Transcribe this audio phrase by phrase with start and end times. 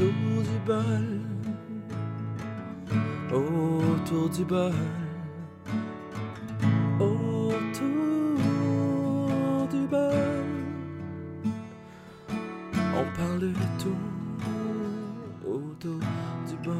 [0.00, 1.20] autour du bol,
[3.32, 4.72] autour du bol,
[7.00, 8.38] autour
[9.70, 10.44] du bol.
[12.96, 14.00] On parle de tout
[15.46, 16.00] autour
[16.48, 16.76] du bol,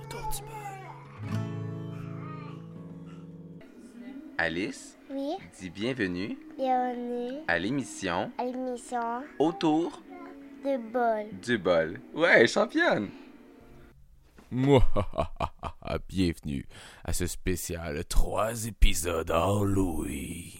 [0.00, 0.52] autour du bol.
[4.40, 10.00] Alice, Oui, dis bienvenue bienvenue à l'émission à l'émission Autour
[10.64, 11.40] de bol.
[11.40, 12.00] du bol.
[12.14, 13.08] Ouais, championne!
[14.50, 16.66] Mouahahaha, Bienvenue
[17.04, 20.52] à ce spécial 3 épisodes Halloween.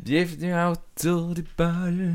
[0.00, 2.12] Bienvenue à Autour du bol.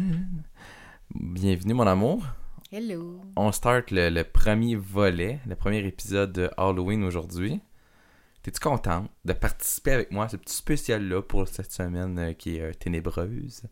[1.16, 2.24] Bienvenue mon amour.
[2.72, 3.22] Hello.
[3.38, 7.62] On start le, le premier volet, le premier épisode de Halloween aujourd'hui.
[8.44, 12.58] T'es-tu contente de participer avec moi à ce petit spécial-là pour cette semaine euh, qui
[12.58, 13.64] est euh, ténébreuse?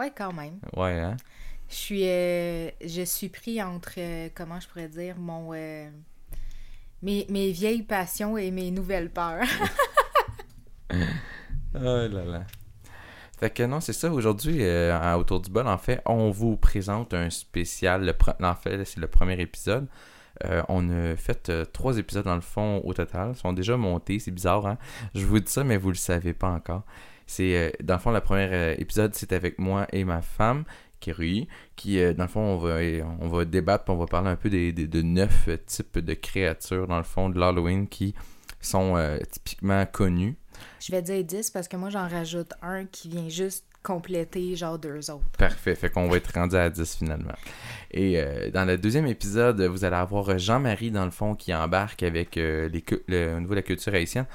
[0.00, 0.58] Ouais, quand même.
[0.76, 1.16] Ouais, hein?
[1.68, 5.88] Je suis, euh, je suis pris entre, euh, comment je pourrais dire, mon, euh,
[7.02, 9.44] mes, mes vieilles passions et mes nouvelles peurs.
[11.74, 12.44] Oh là là.
[13.38, 14.12] Fait que non, c'est ça.
[14.12, 18.04] Aujourd'hui, euh, à Autour du bol, en fait, on vous présente un spécial.
[18.04, 19.86] Le pre- En fait, c'est le premier épisode.
[20.44, 23.32] Euh, on a fait euh, trois épisodes dans le fond au total.
[23.34, 24.18] Ils sont déjà montés.
[24.18, 24.78] C'est bizarre, hein?
[25.14, 26.82] Je vous dis ça, mais vous le savez pas encore.
[27.32, 30.64] C'est euh, dans le fond, le premier euh, épisode, c'est avec moi et ma femme,
[30.98, 32.78] Kerry, qui, euh, dans le fond, on va,
[33.20, 36.14] on va débattre, puis on va parler un peu des, des- de neuf types de
[36.14, 38.16] créatures, dans le fond, de l'Halloween qui
[38.60, 40.34] sont euh, typiquement connues.
[40.80, 44.78] je vais dire 10 parce que moi, j'en rajoute un qui vient juste compléter, genre,
[44.80, 45.24] deux autres.
[45.38, 47.32] Parfait, fait qu'on va être rendu à 10 finalement.
[47.92, 52.02] Et euh, dans le deuxième épisode, vous allez avoir Jean-Marie, dans le fond, qui embarque
[52.02, 54.26] avec euh, les le, au niveau de la culture haïtienne.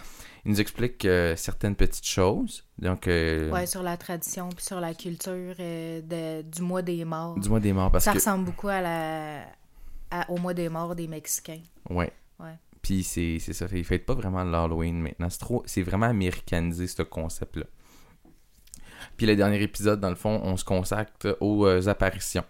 [0.45, 2.63] Il nous explique euh, certaines petites choses.
[2.77, 7.03] Donc, euh, Ouais, sur la tradition puis sur la culture euh, de, du mois des
[7.03, 7.39] morts.
[7.39, 8.17] du mois des morts, parce Ça que...
[8.17, 9.41] ressemble beaucoup à la,
[10.11, 11.61] à- au mois des morts des Mexicains.
[11.89, 12.11] Ouais.
[12.39, 12.53] Ouais.
[12.81, 15.29] Puis c'est c'est ça, ils fêtent pas vraiment l'Halloween maintenant.
[15.31, 17.65] C'est trop, c'est vraiment américanisé ce concept-là.
[19.17, 22.43] Puis le dernier épisode, dans le fond, on se consacre aux apparitions.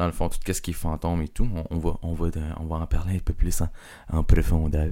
[0.00, 2.30] Dans le fond, tout ce qui est fantôme et tout, on, on va, on, va,
[2.58, 3.68] on va en parler un peu plus en,
[4.10, 4.88] en profondeur.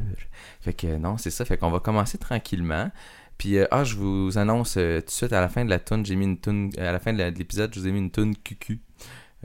[0.60, 1.46] Fait que non, c'est ça.
[1.46, 2.90] Fait qu'on va commencer tranquillement.
[3.38, 5.78] Puis, euh, ah, je vous annonce euh, tout de suite à la fin de la
[5.78, 8.10] tune, j'ai mis une tune, à la fin de l'épisode, je vous ai mis une
[8.10, 8.82] tune cucu.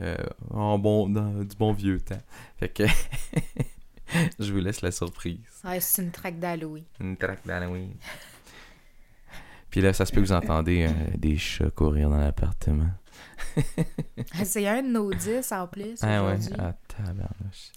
[0.00, 0.16] Euh,
[0.50, 2.20] en bon, dans du bon vieux temps.
[2.58, 2.84] Fait que
[4.38, 5.38] je vous laisse la surprise.
[5.64, 6.84] Ouais, c'est une traque d'Halloween.
[7.00, 7.94] Une traque d'Halloween.
[9.70, 12.90] Puis là, ça se peut que vous entendez euh, des chats courir dans l'appartement.
[14.44, 16.54] c'est un de nos 10 en plus Ah ouais, aujourd'hui.
[16.58, 16.74] ah.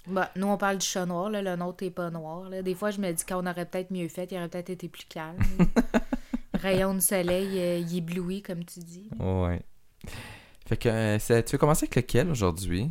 [0.06, 2.48] Bah, nous, on parle du chat noir, là, le nôtre n'est pas noir.
[2.48, 2.62] Là.
[2.62, 5.04] Des fois, je me dis qu'on aurait peut-être mieux fait, il aurait peut-être été plus
[5.06, 5.36] calme.
[6.54, 9.08] Rayon de soleil, euh, il éblouit, comme tu dis.
[9.18, 9.60] Ouais.
[10.66, 12.90] Fait que, euh, tu veux commencer avec lequel aujourd'hui?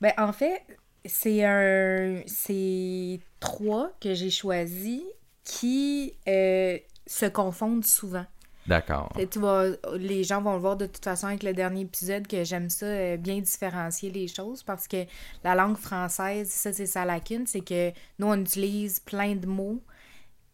[0.00, 0.62] Ben, en fait,
[1.04, 2.22] c'est un.
[2.26, 5.02] C'est trois que j'ai choisis
[5.44, 8.26] qui euh, se confondent souvent.
[8.68, 9.12] D'accord.
[9.18, 9.64] Et tu vas,
[9.96, 12.86] les gens vont le voir de toute façon avec le dernier épisode que j'aime ça
[12.86, 15.04] euh, bien différencier les choses parce que
[15.44, 19.80] la langue française, ça c'est sa lacune, c'est que nous on utilise plein de mots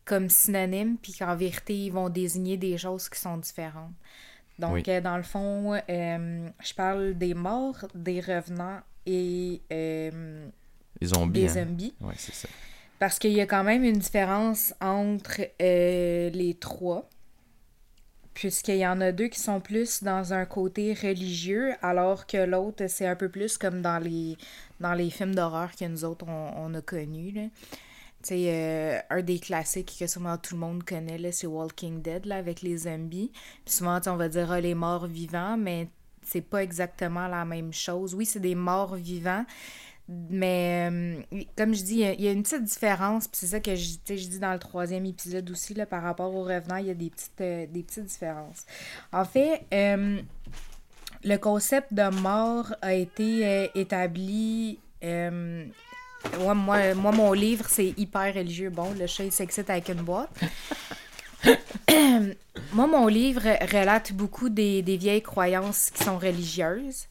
[0.04, 3.92] comme synonymes puis qu'en vérité ils vont désigner des choses qui sont différentes.
[4.58, 4.82] Donc Oui.
[4.88, 11.40] euh, dans le fond, euh, je parle des morts, des revenants et Les zombies.
[11.40, 11.64] des hein?
[11.66, 11.94] zombies.
[12.00, 12.48] Ouais, c'est ça.
[12.98, 17.08] Parce qu'il y a quand même une différence entre les trois.
[18.34, 22.86] Puisqu'il y en a deux qui sont plus dans un côté religieux, alors que l'autre,
[22.88, 24.36] c'est un peu plus comme dans les,
[25.10, 27.32] films d'horreur que nous autres, on, a connus.
[27.32, 27.42] là.
[28.30, 32.62] Euh, un des classiques que sûrement tout le monde connaît, c'est Walking Dead, là, avec
[32.62, 33.32] les zombies.
[33.64, 35.88] Puis souvent, on va dire ah, les morts vivants, mais
[36.24, 38.14] c'est pas exactement la même chose.
[38.14, 39.44] Oui, c'est des morts vivants,
[40.08, 41.22] mais euh,
[41.56, 44.38] comme je dis, il y a- une petite différence, puis c'est ça que je, dis
[44.38, 47.40] dans le troisième épisode aussi, là, par rapport aux revenants, il y a des petites,
[47.40, 48.66] euh, des petites différences.
[49.12, 50.20] En fait, euh,
[51.24, 54.78] le concept de mort a été établi.
[55.02, 55.30] ouais,
[56.54, 58.70] moi, moi, mon livre, c'est hyper religieux.
[58.70, 60.30] Bon, le chat, s'excite avec une boîte.
[62.72, 67.06] moi, mon livre relate beaucoup des, des vieilles croyances qui sont religieuses.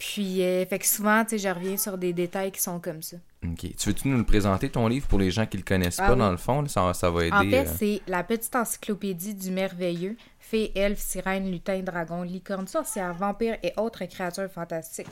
[0.00, 3.02] Puis, euh, fait que souvent, tu sais, je reviens sur des détails qui sont comme
[3.02, 3.18] ça.
[3.44, 3.76] OK.
[3.76, 6.12] Tu veux-tu nous le présenter, ton livre, pour les gens qui le connaissent Ah pas,
[6.14, 6.18] oui.
[6.18, 6.62] dans le fond?
[6.62, 6.68] là?
[6.68, 7.36] Ça, ça va aider.
[7.36, 10.16] En fait, euh, c'est la petite encyclopédie du merveilleux.
[10.38, 15.06] Fées, elfes, sirènes, lutins, dragons, licornes, sorcières, vampires et autres créatures fantastiques.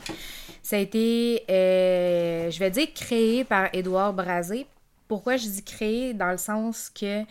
[0.63, 4.65] Ça a été, euh, je vais dire, créé par Édouard Brazé.
[5.07, 6.15] Pourquoi je dis créé?
[6.15, 7.23] Dans le sens que,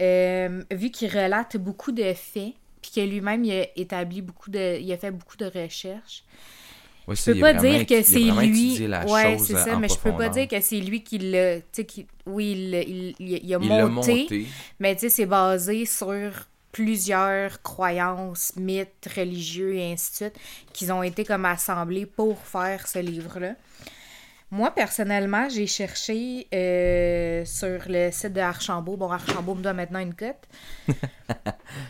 [0.00, 4.78] euh, vu qu'il relate beaucoup de faits, puis que lui-même, il a établi beaucoup de...
[4.80, 6.24] Il a fait beaucoup de recherches,
[7.06, 8.18] Ouais, Je peux pas vraiment dire que c'est
[8.48, 8.76] lui.
[9.12, 11.56] Ouais, c'est euh, ça, en mais je peux pas dire que c'est lui qui l'a.
[11.60, 14.46] Tu sais, qui- oui, il, il, il- il a monté, monté.
[14.80, 16.30] mais tu sais, c'est basé sur
[16.72, 20.34] plusieurs croyances, mythes religieux et ainsi de suite,
[20.72, 23.54] qui ont été comme assemblés pour faire ce livre-là.
[24.50, 28.96] Moi, personnellement, j'ai cherché euh, sur le site de Archambault.
[28.96, 30.36] Bon, Archambault me doit maintenant une cote.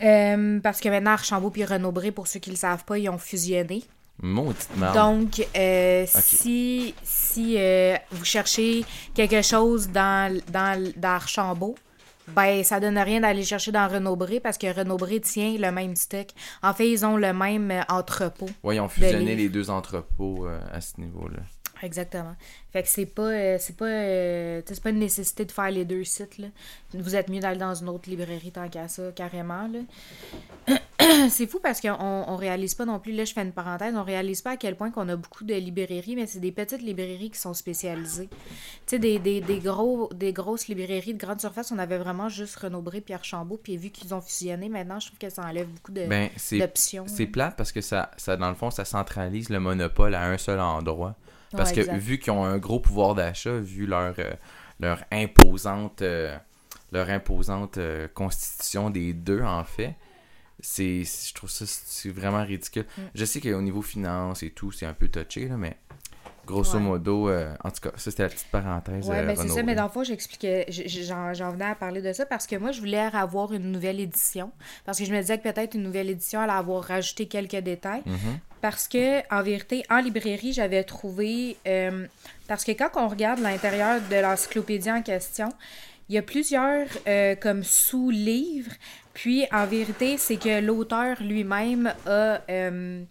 [0.03, 3.17] Euh, parce que maintenant, Archambault puis Renaud-Bré, pour ceux qui le savent pas, ils ont
[3.19, 3.83] fusionné.
[4.21, 4.95] Maudite merde.
[4.95, 11.75] Donc, euh, si, si euh, vous cherchez quelque chose dans, dans, dans Archambault,
[12.29, 16.27] ben, ça donne rien d'aller chercher dans Renaud-Bré parce que Renaud-Bré tient le même stock.
[16.63, 18.49] En fait, ils ont le même euh, entrepôt.
[18.63, 21.41] Ouais, ils ont fusionné les deux entrepôts euh, à ce niveau-là.
[21.83, 22.35] Exactement.
[22.71, 25.85] Fait que c'est pas, euh, c'est pas, euh, c'est pas une nécessité de faire les
[25.85, 26.37] deux sites.
[26.37, 26.47] Là.
[26.93, 29.67] Vous êtes mieux d'aller dans une autre librairie tant qu'à ça, carrément.
[29.67, 30.75] Là.
[31.29, 34.03] c'est fou parce qu'on on réalise pas non plus, là je fais une parenthèse, on
[34.03, 37.31] réalise pas à quel point qu'on a beaucoup de librairies, mais c'est des petites librairies
[37.31, 38.29] qui sont spécialisées.
[38.29, 38.37] Tu
[38.87, 42.55] sais, des, des, des, gros, des grosses librairies de grande surface, on avait vraiment juste
[42.57, 45.91] Renaud-Bré, Pierre Chambault, puis vu qu'ils ont fusionné, maintenant je trouve que ça enlève beaucoup
[45.91, 47.05] de, Ben, c'est d'options.
[47.07, 50.37] c'est plate parce que ça, ça, dans le fond, ça centralise le monopole à un
[50.37, 51.15] seul endroit.
[51.51, 51.97] Parce Ouais, que exact.
[51.99, 54.33] vu qu'ils ont un gros pouvoir d'achat, vu leur, euh,
[54.79, 56.35] leur imposante, euh,
[56.91, 59.95] leur imposante euh, constitution des deux, en fait,
[60.65, 62.85] c'est je trouve ça c'est vraiment ridicule.
[62.97, 63.01] Mm.
[63.13, 65.77] Je sais qu'au niveau finance et tout, c'est un peu touché, là, mais
[66.45, 66.79] grosso Ouais.
[66.83, 69.07] modo, euh, en tout cas, ça c'était la petite parenthèse.
[69.09, 72.13] Ouais, euh, ben c'est ça, mais dans le fond, j'expliquais, j'en venais à parler de
[72.13, 74.51] ça parce que moi, je voulais avoir une nouvelle édition.
[74.85, 78.03] Parce que je me disais que peut-être une nouvelle édition allait avoir rajouté quelques détails.
[78.05, 78.39] Mhm.
[78.61, 81.57] Parce que, en vérité, en librairie, j'avais trouvé.
[81.67, 82.05] euh,
[82.47, 85.49] parce que quand on regarde l'intérieur de l'encyclopédie en question,
[86.09, 88.71] il y a plusieurs euh, comme sous-livres.
[89.15, 93.03] Puis, en vérité, c'est que l'auteur lui-même a euh,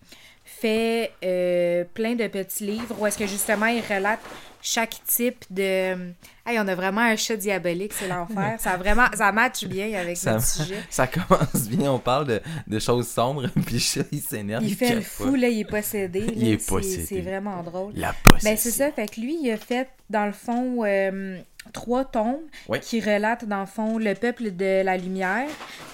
[0.45, 4.21] fait euh, plein de petits livres où est-ce que justement il relate
[4.61, 6.13] chaque type de.
[6.47, 8.57] Hey, on a vraiment un chat diabolique, c'est l'enfer.
[8.59, 10.83] Ça vraiment, ça match bien avec Ça, notre sujet.
[10.91, 14.63] ça commence bien, on parle de, de choses sombres, puis le chat, il s'énerve.
[14.63, 16.27] Il fait le fou, là, il est possédé.
[16.37, 17.07] Il là, est possédé.
[17.07, 17.93] C'est vraiment drôle.
[17.97, 18.51] La possession.
[18.51, 18.93] Ben, c'est ça.
[18.93, 21.39] Fait que lui, il a fait, dans le fond, euh,
[21.75, 22.39] trois tomes
[22.71, 22.81] Oui.
[22.81, 25.49] qui relatent, dans le fond, le peuple de la lumière,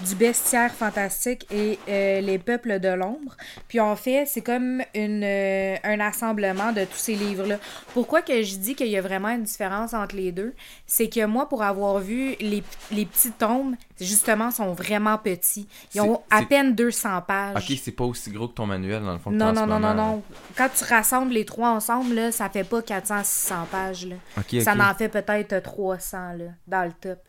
[0.07, 3.35] du bestiaire fantastique et euh, les peuples de l'ombre.
[3.67, 7.57] Puis, en fait, c'est comme une, euh, un assemblement de tous ces livres-là.
[7.93, 10.53] Pourquoi que je dis qu'il y a vraiment une différence entre les deux?
[10.85, 13.75] C'est que moi, pour avoir vu les, les petits tomes,
[14.05, 15.67] justement, sont vraiment petits.
[15.93, 17.55] Ils ont à peine 200 pages.
[17.57, 19.31] Ok, c'est pas aussi gros que ton manuel, dans le fond.
[19.31, 20.23] Non, non, non, non, non.
[20.55, 24.07] Quand tu rassembles les trois ensemble, là, ça fait pas 400-600 pages.
[24.07, 24.15] Là.
[24.61, 24.79] Ça ok.
[24.79, 27.19] en fait peut-être 300 là, dans le top.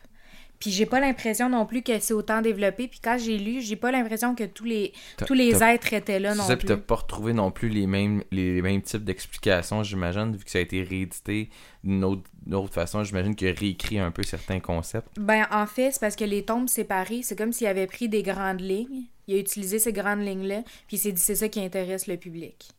[0.63, 2.87] Puis j'ai pas l'impression non plus que c'est autant développé.
[2.87, 4.93] Puis quand j'ai lu, j'ai pas l'impression que tous les,
[5.27, 6.75] tous les êtres étaient là non ça, puis plus.
[6.75, 10.59] t'as pas retrouvé non plus les mêmes, les mêmes types d'explications, j'imagine, vu que ça
[10.59, 11.49] a été réédité
[11.83, 13.03] d'une autre, autre façon.
[13.03, 15.09] J'imagine qu'il a réécrit un peu certains concepts.
[15.19, 18.23] Ben, en fait, c'est parce que les tombes séparées, c'est comme s'il avait pris des
[18.23, 19.03] grandes lignes.
[19.27, 22.15] Il a utilisé ces grandes lignes-là, puis il s'est dit c'est ça qui intéresse le
[22.15, 22.69] public.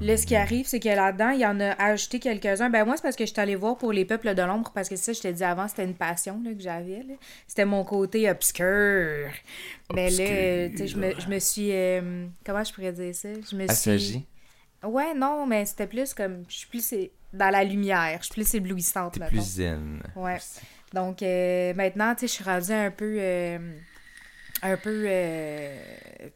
[0.00, 2.70] Là, ce qui arrive, c'est que là-dedans, il y en a ajouté quelques-uns.
[2.70, 4.88] Ben, moi, c'est parce que je suis allée voir pour les peuples de l'ombre, parce
[4.88, 7.04] que ça, je t'ai dit avant, c'était une passion là, que j'avais.
[7.46, 9.28] C'était mon côté obscur.
[9.94, 11.70] Mais là, tu sais, je me, je me suis.
[11.72, 13.28] euh, comment je pourrais dire ça?
[13.50, 14.26] Je me suis.
[14.82, 16.44] Ouais, non, mais c'était plus comme.
[16.48, 16.94] Je suis plus
[17.32, 18.18] dans la lumière.
[18.20, 19.30] Je suis plus éblouissante, mettons.
[19.30, 20.02] plus zen.
[20.14, 20.38] Ouais.
[20.92, 23.16] Donc, euh, maintenant, tu sais, je suis rendue un peu.
[23.18, 23.58] euh,
[24.62, 25.76] un peu euh,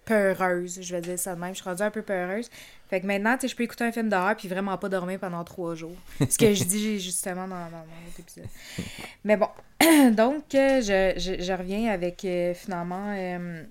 [0.04, 1.54] peureuse, je vais dire ça de même.
[1.54, 2.50] Je suis rendue un peu peureuse.
[2.90, 5.20] Fait que maintenant, tu sais, je peux écouter un film d'horreur puis vraiment pas dormir
[5.20, 5.94] pendant trois jours.
[6.18, 8.48] Ce que je dis justement dans, dans mon épisode.
[9.22, 9.46] Mais bon,
[10.10, 13.62] donc, euh, je, je, reviens avec euh, finalement euh,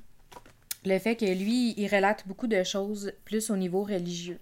[0.85, 4.39] le fait que lui, il relate beaucoup de choses plus au niveau religieux.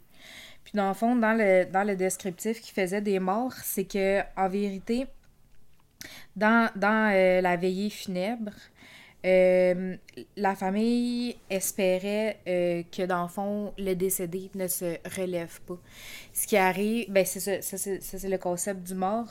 [0.64, 4.22] Puis dans le fond, dans le, dans le descriptif qu'il faisait des morts, c'est que
[4.40, 5.08] en vérité,
[6.36, 8.52] dans, dans la veillée funèbre,
[9.26, 9.96] euh,
[10.36, 15.78] la famille espérait euh, que, dans le fond, le décédé ne se relève pas.
[16.34, 19.30] Ce qui arrive, ben c'est ça, ça, c'est le concept du mort,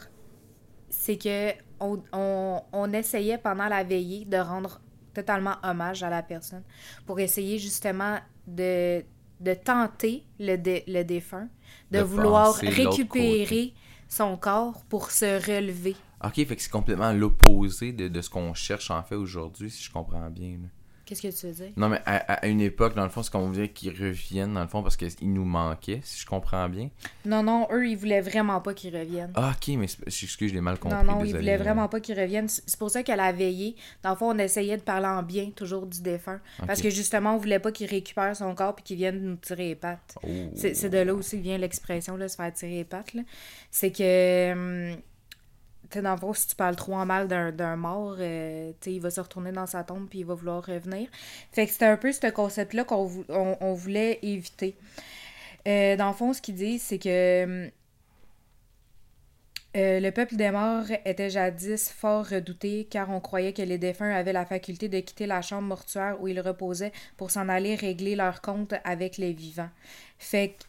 [0.88, 4.80] c'est que on, on, on essayait pendant la veillée de rendre
[5.14, 6.62] totalement hommage à la personne
[7.06, 9.02] pour essayer justement de,
[9.40, 11.48] de tenter le, dé- le défunt,
[11.90, 13.74] de, De vouloir récupérer
[14.08, 15.96] son corps pour se relever.
[16.24, 19.82] Ok, fait que c'est complètement l'opposé de, de ce qu'on cherche en fait aujourd'hui, si
[19.84, 20.58] je comprends bien.
[21.04, 21.72] Qu'est-ce que tu veux dire?
[21.76, 24.62] Non, mais à, à une époque, dans le fond, c'est qu'on voulait qu'ils reviennent, dans
[24.62, 26.90] le fond, parce qu'ils nous manquaient, si je comprends bien.
[27.24, 29.30] Non, non, eux, ils voulaient vraiment pas qu'ils reviennent.
[29.36, 30.98] Ah, ok, mais excuse, je l'ai mal compris.
[30.98, 31.38] non, non, ils désolé.
[31.42, 32.48] voulaient vraiment pas qu'ils reviennent.
[32.48, 33.76] C'est pour ça qu'elle a veillé.
[34.02, 36.40] Dans le fond, on essayait de parler en bien, toujours du défunt.
[36.66, 39.68] Parce que justement, on voulait pas qu'il récupère son corps puis qu'il vienne nous tirer
[39.68, 40.16] les pattes.
[40.24, 40.28] Oh.
[40.56, 43.14] C'est de là aussi que vient l'expression, là, se faire tirer les pattes.
[43.70, 44.52] C'est que,
[44.92, 44.96] hum,
[45.90, 49.10] tu dans le fond, si tu parles trop en mal d'un mort, euh, il va
[49.10, 51.08] se retourner dans sa tombe puis il va vouloir revenir.
[51.52, 54.76] Fait que c'était un peu ce concept-là qu'on vou- on, on voulait éviter.
[55.68, 57.70] Euh, dans le fond, ce qu'ils disent, c'est que
[59.76, 64.10] euh, le peuple des morts était jadis fort redouté car on croyait que les défunts
[64.10, 68.16] avaient la faculté de quitter la chambre mortuaire où ils reposaient pour s'en aller régler
[68.16, 69.68] leur compte avec les vivants.
[70.18, 70.66] Fait que, tu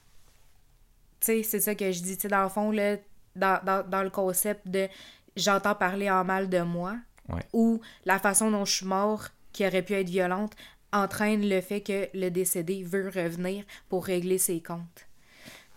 [1.22, 2.98] sais, c'est ça que je dis, tu sais, dans le fond, là,
[3.38, 4.88] dans, dans, dans le concept de
[5.36, 6.96] j'entends parler en mal de moi
[7.30, 7.42] Ouais.
[7.52, 10.54] ou la façon dont je suis mort, qui aurait pu être violente,
[10.94, 15.08] entraîne le fait que le décédé veut revenir pour régler ses comptes.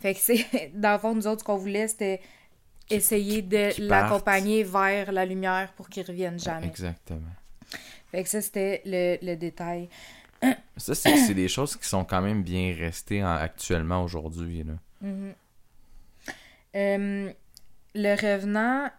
[0.00, 2.20] Fait que c'est, dans le fond, nous autres, ce qu'on voulait, c'était
[2.88, 6.66] essayer de l'accompagner vers la lumière pour qu'il revienne jamais.
[6.68, 7.20] Exactement.
[8.12, 9.88] Fait que ça, c'était le, le détail.
[10.76, 14.64] Ça, c'est c'est des choses qui sont quand même bien restées en- actuellement aujourd'hui.
[14.64, 14.74] là.
[16.76, 17.32] Euh,
[17.94, 18.90] le revenant,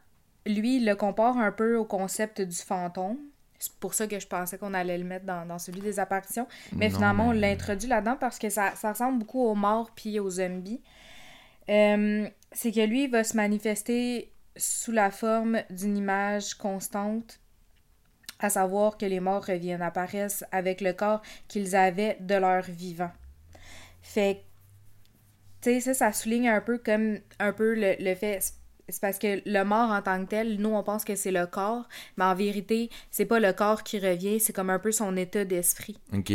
[0.46, 3.18] lui, il le compare un peu au concept du fantôme.
[3.60, 6.48] C'est pour ça que je pensais qu'on allait le mettre dans, dans celui des apparitions.
[6.76, 10.20] Mais Non, finalement, on l'introduit là-dedans parce que ça, ça ressemble beaucoup aux morts puis
[10.20, 10.82] aux zombies.
[11.70, 17.40] Euh, c'est que lui, il va se manifester sous la forme d'une image constante,
[18.40, 23.12] à savoir que les morts reviennent, apparaissent avec le corps qu'ils avaient de leur vivant.
[24.02, 24.42] Fait que
[25.62, 28.42] tu sais, ça, ça souligne un peu comme un peu le, le fait.
[28.90, 31.46] C'est parce que le mort en tant que tel, nous, on pense que c'est le
[31.46, 35.16] corps, mais en vérité, c'est pas le corps qui revient, c'est comme un peu son
[35.18, 35.98] état d'esprit.
[36.14, 36.34] Ok.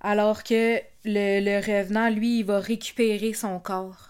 [0.00, 4.09] Alors que le, le revenant, lui, il va récupérer son corps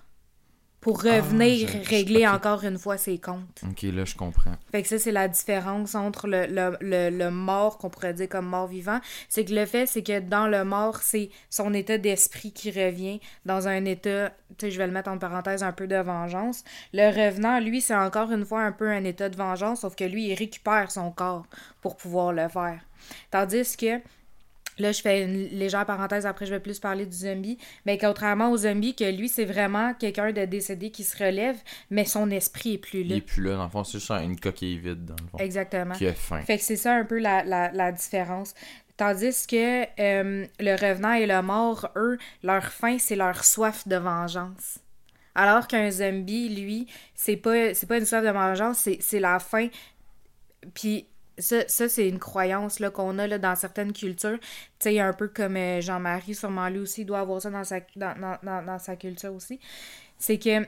[0.81, 3.61] pour revenir Ah, je- régler encore une fois ses comptes.
[3.69, 4.55] Ok, là, je comprends.
[4.73, 8.29] Fait que ça, c'est la différence entre le, le, le, le mort, qu'on pourrait dire
[8.31, 8.99] comme mort vivant.
[9.29, 13.21] C'est que le fait, c'est que dans le mort, c'est son état d'esprit qui revient
[13.45, 16.65] dans un état, tu sais, je vais le mettre en parenthèse, un peu de vengeance.
[16.95, 20.05] Le revenant, lui, c'est encore une fois un peu un état de vengeance, sauf que
[20.05, 21.45] lui, il récupère son corps
[21.83, 22.81] pour pouvoir le faire.
[23.31, 24.01] Tandis que
[24.81, 27.59] Là, je fais une légère parenthèse, après je vais plus parler du zombie.
[27.87, 31.57] Mais contrairement au zombie, que lui, c'est vraiment quelqu'un de décédé qui se relève,
[31.91, 33.17] mais son esprit est plus Il là.
[33.17, 35.39] est plus là, dans le fond, c'est juste une coquille vide, dans le fond.
[35.39, 35.95] Exactement.
[35.95, 36.41] Qui a faim.
[36.43, 38.55] Fait que c'est ça un peu la, la, la différence.
[38.97, 43.97] Tandis que euh, le revenant et le mort, eux, leur faim, c'est leur soif de
[43.97, 44.79] vengeance.
[45.35, 49.39] Alors qu'un zombie, lui, c'est pas, c'est pas une soif de vengeance, c'est, c'est la
[49.39, 49.69] faim.
[50.75, 51.07] Puis
[51.41, 54.39] ça, ça c'est une croyance qu'on a là, dans certaines cultures.
[54.79, 57.81] Tu sais, un peu comme euh, Jean-Marie, sûrement lui aussi, doit avoir ça dans sa,
[57.97, 59.61] dans, dans, sa culture aussi.
[60.19, 60.65] C'est que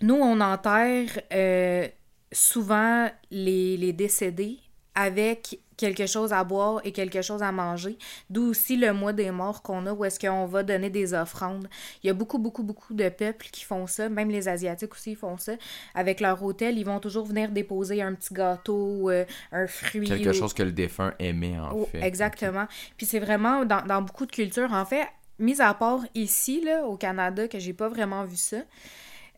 [0.00, 1.88] nous, on enterre euh,
[2.32, 4.58] souvent les décédés
[4.94, 7.96] avec quelque chose à boire et quelque chose à manger.
[8.28, 11.66] D'où aussi le mois des morts qu'on a, où est-ce qu'on va donner des offrandes.
[12.02, 15.14] Il y a beaucoup, beaucoup, beaucoup de peuples qui font ça, même les Asiatiques aussi
[15.14, 15.52] font ça.
[15.94, 20.06] Avec leur hôtel, ils vont toujours venir déposer un petit gâteau, euh, un fruit.
[20.06, 22.02] Quelque ou- chose que le défunt aimait, en Oh, fait.
[22.02, 22.66] exactement.
[22.98, 24.72] Puis c'est vraiment dans, dans beaucoup de cultures.
[24.72, 25.06] En fait,
[25.38, 28.56] mis à part ici, là, au Canada, que j'ai pas vraiment vu ça,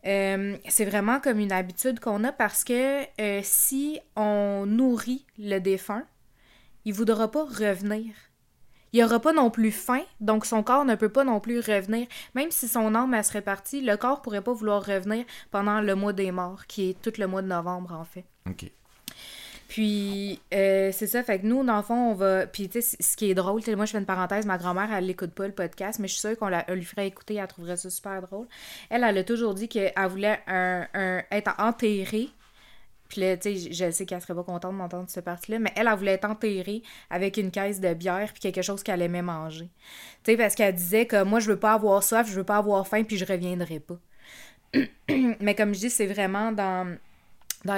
[0.07, 5.59] euh, c'est vraiment comme une habitude qu'on a parce que euh, si on nourrit le
[5.59, 6.03] défunt,
[6.85, 8.13] il voudra pas revenir.
[8.93, 12.07] Il aura pas non plus faim, donc son corps ne peut pas non plus revenir.
[12.35, 15.95] Même si son âme elle serait partie, le corps pourrait pas vouloir revenir pendant le
[15.95, 18.25] mois des morts, qui est tout le mois de novembre en fait.
[18.49, 18.69] Ok.
[19.69, 22.45] Puis, euh, c'est ça, fait que nous, dans le fond, on va.
[22.45, 25.05] Puis, tu sais, ce qui est drôle, moi, je fais une parenthèse, ma grand-mère, elle
[25.05, 27.89] l'écoute pas le podcast, mais je suis sûre qu'on lui ferait écouter, elle trouverait ça
[27.89, 28.47] super drôle.
[28.89, 32.27] Elle, elle a toujours dit qu'elle voulait un, un- être enterrée.
[33.11, 36.13] Puis là, je sais qu'elle serait pas contente d'entendre cette partie-là, mais elle, elle voulait
[36.13, 39.67] être enterrée avec une caisse de bière puis quelque chose qu'elle aimait manger.
[40.23, 42.87] Tu parce qu'elle disait que moi, je veux pas avoir soif, je veux pas avoir
[42.87, 43.97] faim, puis je reviendrai pas.
[45.41, 46.97] mais comme je dis, c'est vraiment dans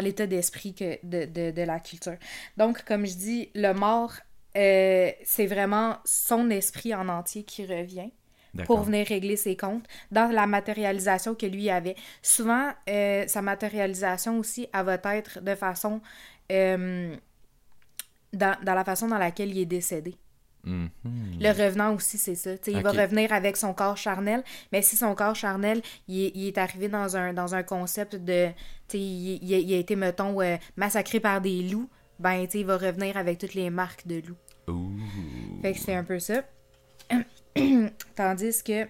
[0.03, 2.17] l'état d'esprit de, de, de la culture.
[2.57, 4.13] Donc, comme je dis, le mort,
[4.55, 8.11] euh, c'est vraiment son esprit en entier qui revient
[8.65, 11.95] pour venir régler ses comptes dans la matérialisation que lui avait.
[12.21, 16.01] Souvent, euh, sa matérialisation aussi, elle va être de façon...
[16.51, 17.15] euh,
[18.31, 20.15] dans, dans la façon dans laquelle il est décédé.
[20.63, 20.89] Mhm.
[21.41, 22.51] Le revenant aussi, c'est ça.
[22.67, 26.47] Il va revenir avec son corps charnel, mais si son corps charnel, il est, il
[26.47, 28.49] est arrivé dans un, dans un concept de...
[28.93, 33.39] Il, il a- été, mettons, euh, massacré par des loups, ben, il va revenir avec
[33.39, 34.37] toutes les marques de loups.
[35.61, 36.43] Fait que c'est un peu ça.
[38.15, 38.87] Tandis que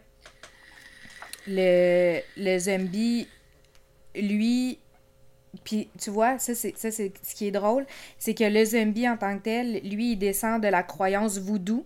[1.47, 3.27] le, le zombie,
[4.15, 4.79] lui,
[5.63, 7.85] puis tu vois, ça c'est ce qui est drôle,
[8.17, 11.85] c'est que le zombie en tant que tel, lui, il descend de la croyance voodoo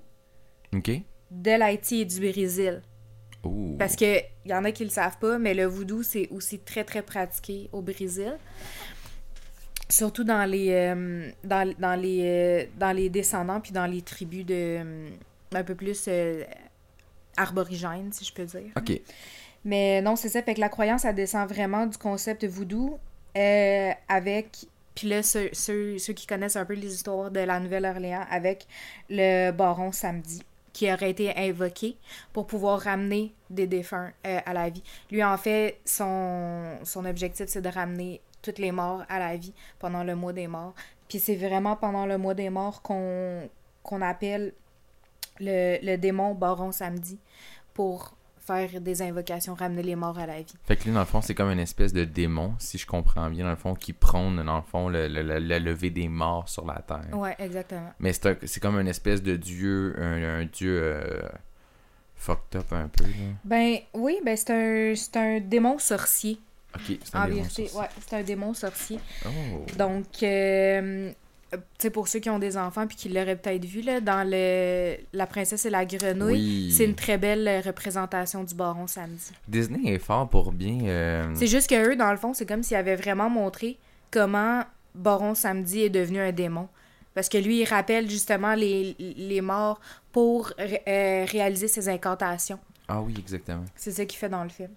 [1.32, 2.82] de l'Haïti et du Brésil.
[3.78, 6.84] Parce que y en a qui le savent pas, mais le voodoo, c'est aussi très,
[6.84, 8.38] très pratiqué au Brésil.
[9.90, 14.46] Surtout dans les, euh, dans, dans les, euh, dans les descendants puis dans les tribus
[14.46, 15.10] de euh,
[15.54, 16.10] un peu plus
[17.38, 18.72] euh, arborigènes, si je peux dire.
[18.78, 19.02] OK.
[19.66, 20.42] Mais non, c'est ça.
[20.42, 23.00] Fait que la croyance, elle descend vraiment du concept voodoo
[23.38, 24.66] euh, avec.
[24.96, 28.66] Puis là, ceux, ceux, ceux qui connaissent un peu les histoires de la Nouvelle-Orléans, avec
[29.10, 30.42] le baron samedi,
[30.74, 31.98] qui aurait été invoqué
[32.34, 34.84] pour pouvoir ramener des défunts euh, à la vie.
[35.12, 39.54] Lui, en fait, son, son objectif, c'est de ramener toutes les morts à la vie
[39.80, 40.74] pendant le mois des morts.
[41.08, 43.50] Puis c'est vraiment pendant le mois des morts qu'on
[43.84, 44.54] qu'on appelle
[45.40, 47.18] le, le démon baron samedi
[47.74, 50.54] pour faire des invocations, ramener les morts à la vie.
[50.64, 53.30] Fait que lui, dans le fond, c'est comme une espèce de démon, si je comprends
[53.30, 56.08] bien, dans le fond, qui prône, dans le fond, le, le, le- la levée des
[56.08, 57.06] morts sur la terre.
[57.12, 57.92] Ouais, exactement.
[58.00, 61.22] Mais c'est un- comme une espèce de dieu, un, un dieu euh,
[62.16, 63.10] fucked up un peu, là.
[63.44, 66.40] Ben oui, ben c'est un, un démon sorcier.
[66.76, 67.80] Ok, c'est un En démon, vérité, ça.
[67.80, 69.00] ouais, c'est un démon sorcier.
[69.26, 69.66] Oh.
[69.78, 71.12] Donc, euh,
[71.52, 74.28] tu sais, pour ceux qui ont des enfants puis qui l'auraient peut-être vu, là, dans
[74.30, 76.34] le La princesse et la grenouille,
[76.68, 76.72] Oui.
[76.76, 79.32] c'est une très belle euh, représentation du baron samedi.
[79.48, 80.80] Disney est fort pour bien...
[80.86, 83.78] euh, C'est juste que eux, dans le fond, c'est comme s'ils avaient vraiment montré
[84.12, 84.64] comment
[84.96, 86.68] Baron Samedi est devenu un démon.
[87.14, 89.80] Parce que lui, il rappelle justement les, les morts
[90.12, 92.60] pour ré- euh, réaliser ses incantations.
[92.88, 93.66] Ah oui, exactement.
[93.76, 94.70] C'est ça qu'il fait dans le film.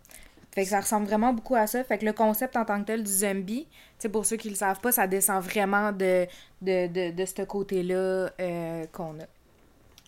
[0.53, 1.85] Fait que ça ressemble vraiment beaucoup à ça.
[1.85, 4.49] Fait que le concept en tant que tel du zombie, tu sais, pour ceux qui
[4.51, 6.27] le savent pas, ça descend vraiment de,
[6.61, 9.25] de, de, de ce côté-là euh, qu'on a.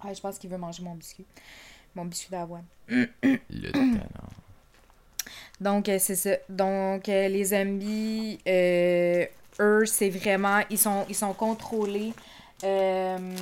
[0.05, 1.27] Ah, je pense qu'il veut manger mon biscuit.
[1.95, 2.65] Mon biscuit d'avoine.
[2.89, 4.29] Le talent.
[5.61, 6.37] Donc, euh, c'est ça.
[6.49, 9.25] Donc, euh, les zombies, euh,
[9.61, 10.61] eux, c'est vraiment.
[10.71, 12.13] Ils sont, ils sont contrôlés
[12.65, 13.37] euh,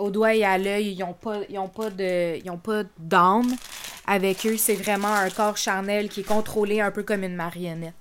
[0.00, 0.92] au doigt et à l'œil.
[0.92, 3.54] Ils n'ont pas, ils ont pas de- ils ont pas d'âme
[4.06, 4.56] avec eux.
[4.56, 7.94] C'est vraiment un corps charnel qui est contrôlé un peu comme une marionnette.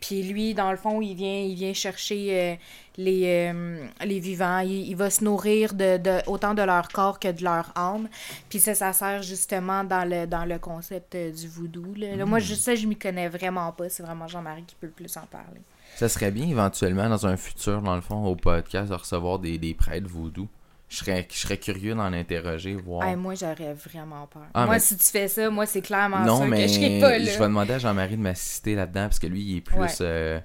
[0.00, 2.54] Puis lui, dans le fond, il vient, il vient chercher euh,
[2.96, 3.22] les,
[3.54, 4.58] euh, les vivants.
[4.58, 8.08] Il, il va se nourrir de, de- autant de leur corps que de leur âme.
[8.48, 11.94] Puis ça, ça sert justement dans le, dans le concept euh, du voodoo.
[11.96, 12.16] là.
[12.16, 13.88] Là, Moi, je, ça, je m'y connais vraiment pas.
[13.88, 15.60] C'est vraiment Jean-Marie qui peut le plus en parler.
[15.94, 19.58] Ça serait bien éventuellement dans un futur, dans le fond, au podcast, de recevoir des,
[19.58, 20.48] des prêtres vaudous.
[20.88, 23.06] Je serais, je serais curieux d'en interroger, voir.
[23.08, 24.42] Hey, moi, j'aurais vraiment peur.
[24.54, 26.74] Ah, moi, mais- si tu fais ça, moi, c'est clairement non, sûr mais que je
[26.74, 29.60] serais pas je vais demander à Jean-Marie de m'assister là-dedans parce que lui, il est
[29.62, 29.76] plus.
[29.78, 29.88] Ouais.
[30.02, 30.40] euh,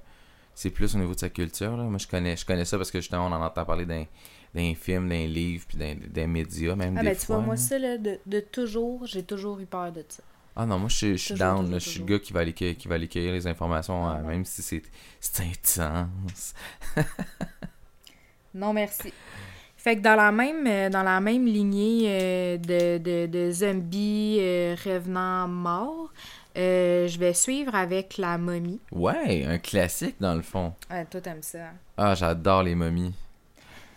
[0.56, 1.78] c'est plus au niveau de sa culture.
[1.78, 1.84] Là.
[1.84, 4.06] Moi, je connais, je connais ça parce que justement, on en entend parler d'un
[4.54, 7.38] d'un film, d'un livre, puis d'un média, même Ah, des ben, tu fois.
[7.38, 7.62] vois, moi, là.
[7.62, 10.22] ça, là, de, de toujours, j'ai toujours eu peur de ça.
[10.58, 11.60] Ah non, moi, je suis- je suis down.
[11.60, 11.80] toujours, là.
[11.80, 14.24] Je suis le gars qui va aller, qui va aller cueillir les informations, Ah, ouais.
[14.28, 14.82] même si c'est
[15.22, 16.54] c'est intense.
[18.54, 19.14] Non, merci.
[19.84, 24.38] Fait que dans la même, euh, dans la même lignée euh, de, de, de zombies
[24.40, 26.12] euh, revenant morts,
[26.56, 28.80] euh, je vais suivre avec la momie.
[28.92, 30.74] Ouais, un classique dans le fond.
[30.92, 31.72] Ouais, toi, t'aimes ça.
[31.98, 33.16] Ah, j'adore les momies.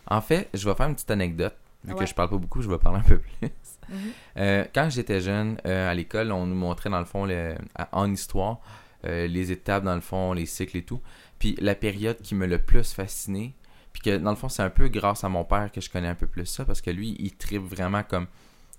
[0.07, 1.55] En fait, je vais faire une petite anecdote.
[1.85, 1.99] Vu Ouais.
[1.99, 3.51] que je parle pas beaucoup, je vais parler un peu plus.
[3.91, 3.99] Mhm.
[4.39, 7.57] Euh, quand j'étais jeune, euh, à l'école, on nous montrait dans le fond, le-
[7.93, 8.61] en histoire,
[9.07, 11.01] les étapes dans le fond, les cycles et tout.
[11.39, 13.53] Puis la période qui me le plus fasciné,
[13.95, 16.09] puis que dans le fond, c'est un peu grâce à mon père que je connais
[16.09, 18.27] un peu plus ça, parce que lui, il tripe vraiment comme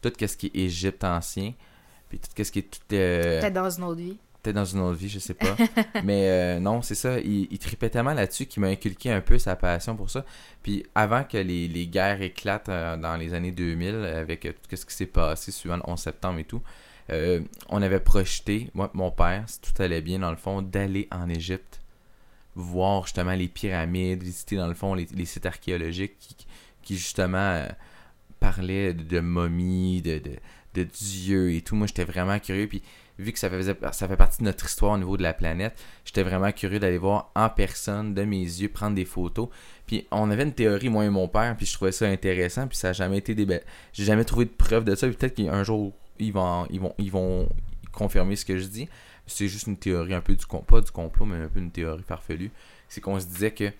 [0.02, 1.54] tout ce qui est Égypte ancien,
[2.10, 2.80] puis tout ce qui est tout...
[2.94, 4.18] euh, Peut-être dans une autre vie.
[4.44, 5.56] Peut-être dans une autre vie, je sais pas.
[6.04, 7.20] Mais euh, non, c'est ça.
[7.20, 10.24] Il, il tripait tellement là-dessus qu'il m'a inculqué un peu sa passion pour ça.
[10.62, 14.76] Puis avant que les, les guerres éclatent euh, dans les années 2000, avec euh, tout
[14.76, 16.62] ce qui s'est passé suivant le 11 septembre et tout,
[17.70, 21.30] on avait projeté, moi mon père, si tout allait bien dans le fond, d'aller en
[21.30, 21.80] Égypte,
[22.56, 26.48] voir justement les pyramides, visiter dans le fond les, sites archéologiques
[26.82, 27.68] qui, justement euh,
[28.40, 30.36] parlaient de, momies, de, de,
[30.74, 31.76] de dieux et tout.
[31.76, 32.68] Moi, j'étais vraiment curieux.
[32.68, 32.82] Puis
[33.18, 35.74] vu que ça faisait ça fait partie de notre histoire au niveau de la planète,
[36.04, 39.50] j'étais vraiment curieux d'aller voir en personne, de mes yeux, prendre des photos.
[39.88, 42.78] Puis on avait une théorie, moi et mon père, puis je trouvais ça intéressant, puis
[42.78, 43.62] ça n'a jamais été des
[43.94, 47.12] J'ai jamais trouvé de preuve de ça, peut-être qu'un jour, ils vont, ils, vont, ils
[47.12, 47.50] vont
[47.92, 48.90] confirmer ce que je dis.
[49.28, 51.72] C'est juste une théorie un peu du com- pas du complot, mais un peu une
[51.72, 52.52] théorie farfelue.
[52.88, 53.72] C'est qu'on se disait que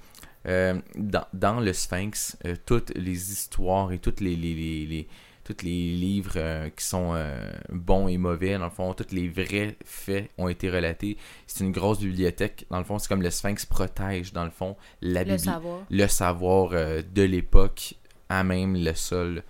[0.48, 5.08] euh, dans, dans le Sphinx, euh, toutes les histoires et toutes les, les, les, les-
[5.44, 9.28] tous les livres euh, qui sont euh, bons et mauvais, dans le fond, tous les
[9.30, 11.18] vrais faits ont été relatés.
[11.46, 12.66] C'est une grosse bibliothèque.
[12.72, 15.82] Dans le fond, c'est comme le Sphinx protège, dans le fond, la Le savoir.
[15.92, 17.94] le savoir euh, de l'époque
[18.30, 19.44] à même le sol.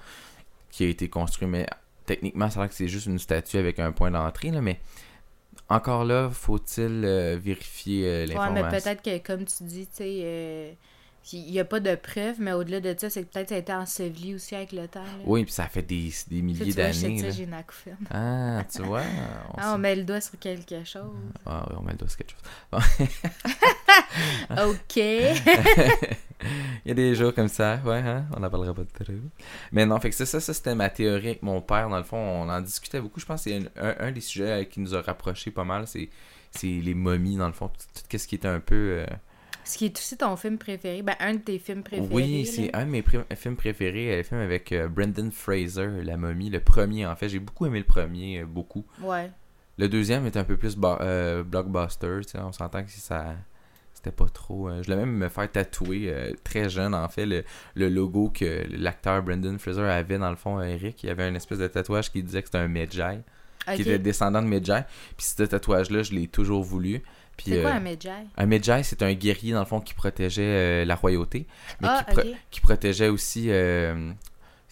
[0.70, 1.66] qui a été construit, mais
[2.06, 4.78] techniquement, a l'air que c'est juste une statue avec un point d'entrée, là, mais
[5.70, 8.52] encore là, faut-il euh, vérifier euh, Ouais, l'information?
[8.52, 10.74] mais peut-être que, comme tu dis, tu sais, euh,
[11.34, 13.58] il n'y a pas de preuves, mais au-delà de ça, c'est que peut-être ça a
[13.58, 15.04] été enseveli aussi avec le temps.
[15.04, 15.10] là.
[15.26, 17.18] Oui, puis ça fait des, des milliers d'années.
[17.18, 17.30] que là.
[17.32, 17.98] j'ai une acouphène.
[18.12, 19.02] Ah, tu vois.
[19.54, 21.16] on Ah, on sait- met le doigt sur quelque chose.
[21.46, 22.82] Ah, oui, on met le doigt sur quelque chose.
[24.70, 24.96] OK.
[26.86, 28.26] Il y a des jours comme ça, ouais, hein?
[28.36, 29.14] On n'en parlera pas de trop.
[29.72, 31.90] Mais non, fait que ça, ça, ça, c'était ma théorie avec mon père.
[31.90, 33.20] Dans le fond, on en discutait beaucoup.
[33.20, 35.88] Je pense que c'est un, des sujets euh, qui nous a rapprochés pas mal.
[35.88, 36.10] C'est,
[36.52, 37.70] c'est les momies, dans le fond.
[37.70, 38.76] Tout, tout ce qui était un peu.
[39.00, 39.06] euh,
[39.66, 41.02] Ce qui est aussi ton film préféré.
[41.02, 42.08] Ben, un de tes films préférés.
[42.12, 43.04] Oui, c'est un de mes
[43.36, 44.14] films préférés.
[44.14, 46.50] euh, Le film avec euh, Brendan Fraser, La momie.
[46.50, 47.30] Le premier, en fait.
[47.30, 48.86] J'ai beaucoup aimé le premier, euh, beaucoup.
[49.02, 49.32] Ouais.
[49.78, 53.36] Le deuxième est un peu plus euh, blockbuster, on s'entend que ça
[53.94, 57.44] c'était pas trop je l'ai même me faire tatouer très jeune en fait le,
[57.76, 61.36] le logo que l'acteur Brendan Fraser avait dans le fond Eric, il y avait une
[61.36, 63.22] espèce de tatouage qui disait que c'était un Medjay,
[63.76, 64.86] qui était descendant de Medjay,
[65.18, 67.02] puis ce tatouage là, je l'ai toujours voulu.
[67.44, 68.12] C'est quoi euh, un Medjay?
[68.38, 71.46] un Medjay, c'est un guerrier dans le fond qui protégeait euh, la royauté,
[71.82, 74.12] mais Ah, qui, pro- qui protégeait aussi euh,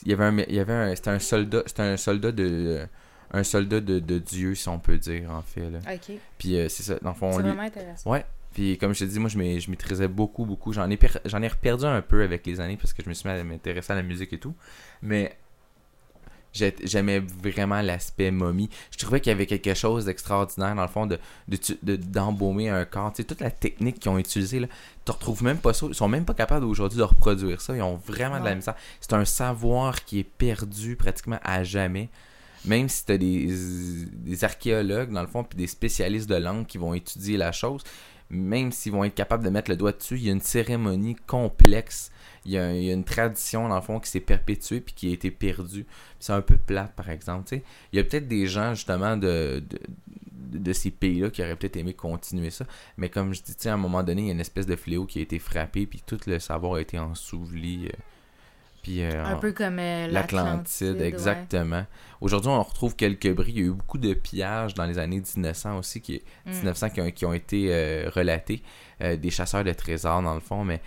[0.05, 2.87] il y avait un il y avait un c'était un soldat, c'était un soldat de
[3.31, 5.79] un soldat de, de Dieu si on peut dire en fait là.
[5.93, 6.15] Ok.
[6.37, 7.47] Puis euh, c'est ça, dans le fond, C'est lui...
[7.49, 8.11] vraiment intéressant.
[8.11, 9.37] Ouais, puis comme je te dis, moi je
[9.69, 10.71] maîtrisais beaucoup, beaucoup.
[10.73, 13.13] J'en ai, per- j'en ai perdu un peu avec les années parce que je me
[13.15, 14.53] suis mis à m'intéresser à la musique et tout.
[15.01, 15.35] Mais
[16.53, 18.69] j'aimais vraiment l'aspect momie.
[18.91, 22.85] Je trouvais qu'il y avait quelque chose d'extraordinaire dans le fond de, de, d'embaumer un
[22.85, 23.11] corps.
[23.11, 24.67] Tu sais, toute la technique qu'ils ont utilisée, là,
[25.05, 25.87] tu retrouves même pas ça.
[25.87, 27.75] Ils sont même pas capables aujourd'hui de reproduire ça.
[27.75, 28.75] Ils ont vraiment de la misère.
[29.01, 32.09] C'est un savoir qui est perdu pratiquement à jamais.
[32.65, 33.53] Même si tu as des,
[34.07, 37.83] des archéologues, dans le fond, puis des spécialistes de langue qui vont étudier la chose,
[38.29, 41.15] même s'ils vont être capables de mettre le doigt dessus, il y a une cérémonie
[41.27, 42.11] complexe.
[42.45, 44.93] Il y a, il y a une tradition, dans le fond, qui s'est perpétuée puis
[44.93, 45.85] qui a été perdue.
[46.19, 47.53] C'est un peu plate, par exemple.
[47.91, 49.63] Il y a peut-être des gens, justement, de,
[50.51, 52.65] de, ces pays-là qui auraient peut-être aimé continuer ça.
[52.97, 55.05] Mais comme je dis, à un moment donné, il y a une espèce de fléau
[55.05, 57.85] qui a été frappé, puis tout le savoir a été ensouveli.
[57.87, 57.89] euh,
[58.83, 61.07] puis, euh, Un peu comme euh, L'Atlantide, ouais.
[61.07, 61.85] exactement.
[62.19, 63.51] Aujourd'hui, on retrouve quelques bris.
[63.53, 66.51] Il y a eu beaucoup de pillages dans les années 1900 aussi, qui, Mm.
[66.51, 68.61] 1900 qui, ont, qui ont été euh, relatés.
[69.01, 70.79] Euh, des chasseurs de trésors, dans le fond, mais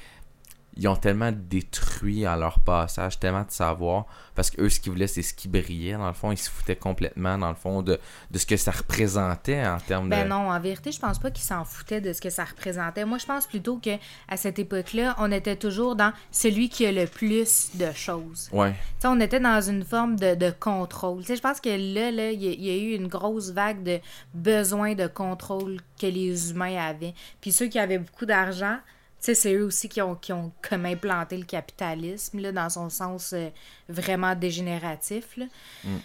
[0.77, 5.07] ils ont tellement détruit à leur passage, tellement de savoir, parce qu'eux, ce qu'ils voulaient,
[5.07, 6.33] c'est ce qui brillait, dans le fond.
[6.33, 7.99] Ils se foutaient complètement, dans le fond, de,
[8.31, 10.29] de ce que ça représentait en termes Ben de...
[10.29, 13.05] non, en vérité, je pense pas qu'ils s'en foutaient de ce que ça représentait.
[13.05, 13.91] Moi, je pense plutôt que
[14.29, 18.49] à cette époque-là, on était toujours dans celui qui a le plus de choses.
[18.53, 21.21] Ouais, on était dans une forme de, de contrôle.
[21.21, 23.07] Tu sais, je pense que là, là, il y, a- il y a eu une
[23.09, 24.01] grosse vague de
[24.35, 27.15] besoin de contrôle que les humains avaient.
[27.41, 28.79] Puis ceux qui avaient beaucoup d'argent,
[29.21, 32.91] sais, c'est eux aussi qui ont, qui ont comme implanté le capitalisme, là, dans son
[32.91, 33.49] sens euh,
[33.89, 35.47] vraiment dégénératif, là.
[35.85, 35.97] Mm.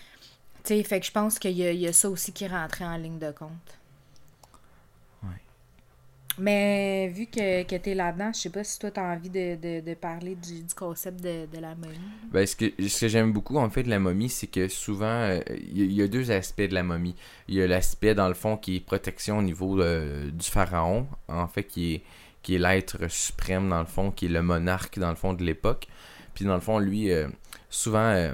[0.64, 2.96] Tu sais, fait que je pense qu'il y, y a ça aussi qui rentrait en
[2.98, 3.80] ligne de compte.
[5.24, 5.30] Ouais.
[6.38, 9.30] Mais vu que, que tu es là-dedans, je sais pas si toi, tu as envie
[9.30, 11.98] de, de, de parler du, du concept de, de la momie.
[12.32, 15.06] Ben, ce que, ce que j'aime beaucoup en fait de la momie, c'est que souvent,
[15.08, 17.16] euh, il y, a- il y a deux aspects de la momie.
[17.48, 21.08] Il y a l'aspect dans le fond qui est protection au niveau euh, du pharaon,
[21.28, 22.02] en fait, qui est,
[22.44, 25.44] qui est l'être suprême dans le fond, qui est le monarque dans le fond de
[25.44, 25.88] l'époque.
[26.34, 27.28] Puis dans le fond, lui, euh,
[27.70, 28.34] souvent, euh,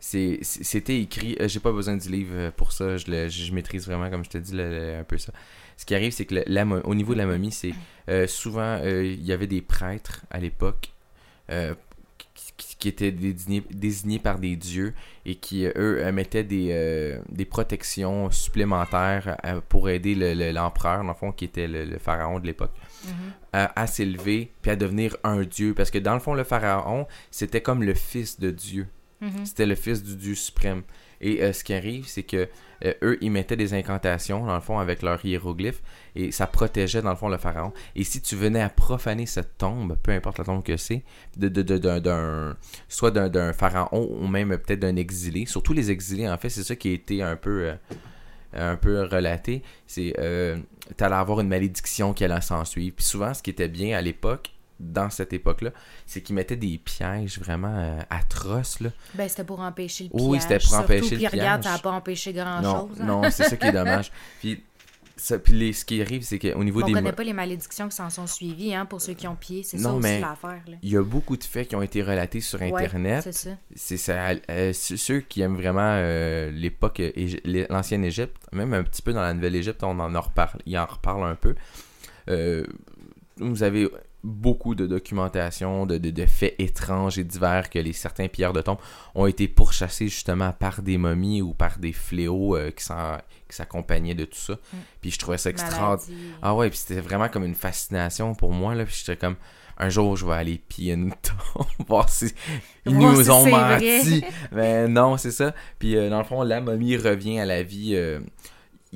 [0.00, 3.86] c'était écrit, euh, j'ai pas besoin du livre euh, pour ça, je, le- je maîtrise
[3.86, 5.32] vraiment, comme je te dis, le- le- un peu ça.
[5.76, 7.72] Ce qui arrive, c'est que le- la au niveau de la momie, c'est
[8.28, 10.90] souvent, il y avait des prêtres à l'époque.
[12.78, 19.36] qui, étaient désignés, par des dieux et qui, eux, mettaient des, des protections supplémentaires
[19.68, 22.72] pour aider le- le- l'empereur, dans le fond, qui était le, le pharaon de l'époque,
[23.52, 25.74] à, à s'élever puis à devenir un dieu.
[25.74, 28.86] Parce que dans le fond, le pharaon, c'était comme le fils de Dieu.
[29.20, 29.44] Mhm.
[29.46, 30.82] C'était le fils du Dieu suprême.
[31.22, 32.46] Et euh, ce qui arrive, c'est que
[32.84, 35.82] euh, eux, ils mettaient des incantations, dans le fond, avec leurs hiéroglyphes,
[36.14, 37.72] et ça protégeait, dans le fond, le pharaon.
[37.94, 41.02] Et si tu venais à profaner cette tombe, peu importe la tombe que c'est,
[41.38, 42.54] de, de, de-
[42.86, 46.64] soit d'un, d'un pharaon ou même peut-être d'un exilé, surtout les exilés, en fait, c'est
[46.64, 47.74] ça qui a été un peu, euh,
[48.56, 50.56] un peu relaté, c'est euh,
[50.96, 52.94] t'allais avoir une malédiction qui allait s'en suivre.
[52.96, 55.70] Puis souvent, ce qui était bien à l'époque, dans cette époque-là,
[56.04, 58.90] c'est qu'ils mettaient des pièges vraiment euh, atroces, là.
[59.14, 60.22] Ben, c'était pour empêcher le piège.
[60.22, 61.72] Oui, c'était pour empêcher le puis regarde, piège.
[61.72, 63.00] ça n'a pas empêché Non, grand-chose.
[63.00, 63.04] hein.
[63.06, 64.12] non, c'est ça qui est dommage.
[64.40, 64.62] Puis,
[65.16, 66.92] ça, puis les- ce qui arrive, c'est qu'au niveau On des...
[66.92, 69.62] connaît mo- pas les malédictions qui s'en sont suivies, hein, pour ceux qui ont pied.
[69.62, 70.60] C'est ça aussi l'affaire.
[70.82, 73.22] Il y a beaucoup de faits qui ont été relatés sur Ouais, Internet.
[73.74, 74.30] c'est ça.
[74.32, 77.12] ça, euh, ceux qui aiment vraiment euh, l'époque, euh,
[77.70, 80.76] l'ancienne Égypte, même un petit peu dans la Nouvelle Égypte, on en, en reparle, il
[80.78, 81.54] en reparle un peu.
[82.28, 82.64] Euh,
[83.38, 83.88] vous avez
[84.24, 88.60] beaucoup de documentation, de, de- de faits étranges et divers que les certains pilleurs de
[88.60, 88.78] tombes
[89.14, 92.84] ont été pourchassés justement par des momies ou par des fléaux euh, qui
[93.48, 94.58] s'accompagnaient de tout ça.
[95.00, 96.38] Puis je trouvais ça extraordinaire.
[96.42, 98.84] Ah ouais, puis c'était vraiment comme une fascination pour moi, là.
[98.84, 99.36] Puis j'étais comme,
[99.78, 102.32] un jour, je vais aller piller une tombe, voir si
[102.86, 104.20] ils nous si ont menti.
[104.20, 104.28] vrai.
[104.52, 105.54] Mais non, c'est ça.
[105.78, 107.92] Puis euh, dans le fond, la momie revient à la vie.
[107.94, 108.18] euh,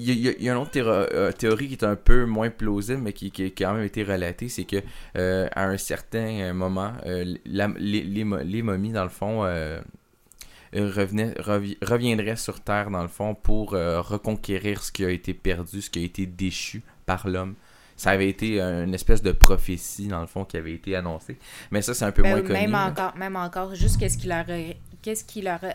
[0.02, 3.02] Il y, a- il y une autre euh, théorie qui est un peu moins plausible,
[3.02, 4.76] mais qui, qui a quand même été relatée, c'est que
[5.18, 9.10] euh, à un certain euh, moment, euh, la- les, les mo- les momies, dans le
[9.10, 9.80] fond, euh,
[10.72, 15.82] revenaient, revi- reviendraient sur Terre, dans le fond, pour reconquérir ce qui a été perdu,
[15.82, 17.54] ce qui a été déchu par l'homme.
[17.96, 21.36] Ça avait été une espèce de prophétie, dans le fond, qui avait été annoncée.
[21.70, 22.52] Mais ça, c'est un peu Ben, moins connu.
[22.54, 22.86] même là.
[22.88, 24.58] encore, même encore, juste qu'est-ce qui leur a,
[25.02, 25.74] qu'est-ce qui leur a-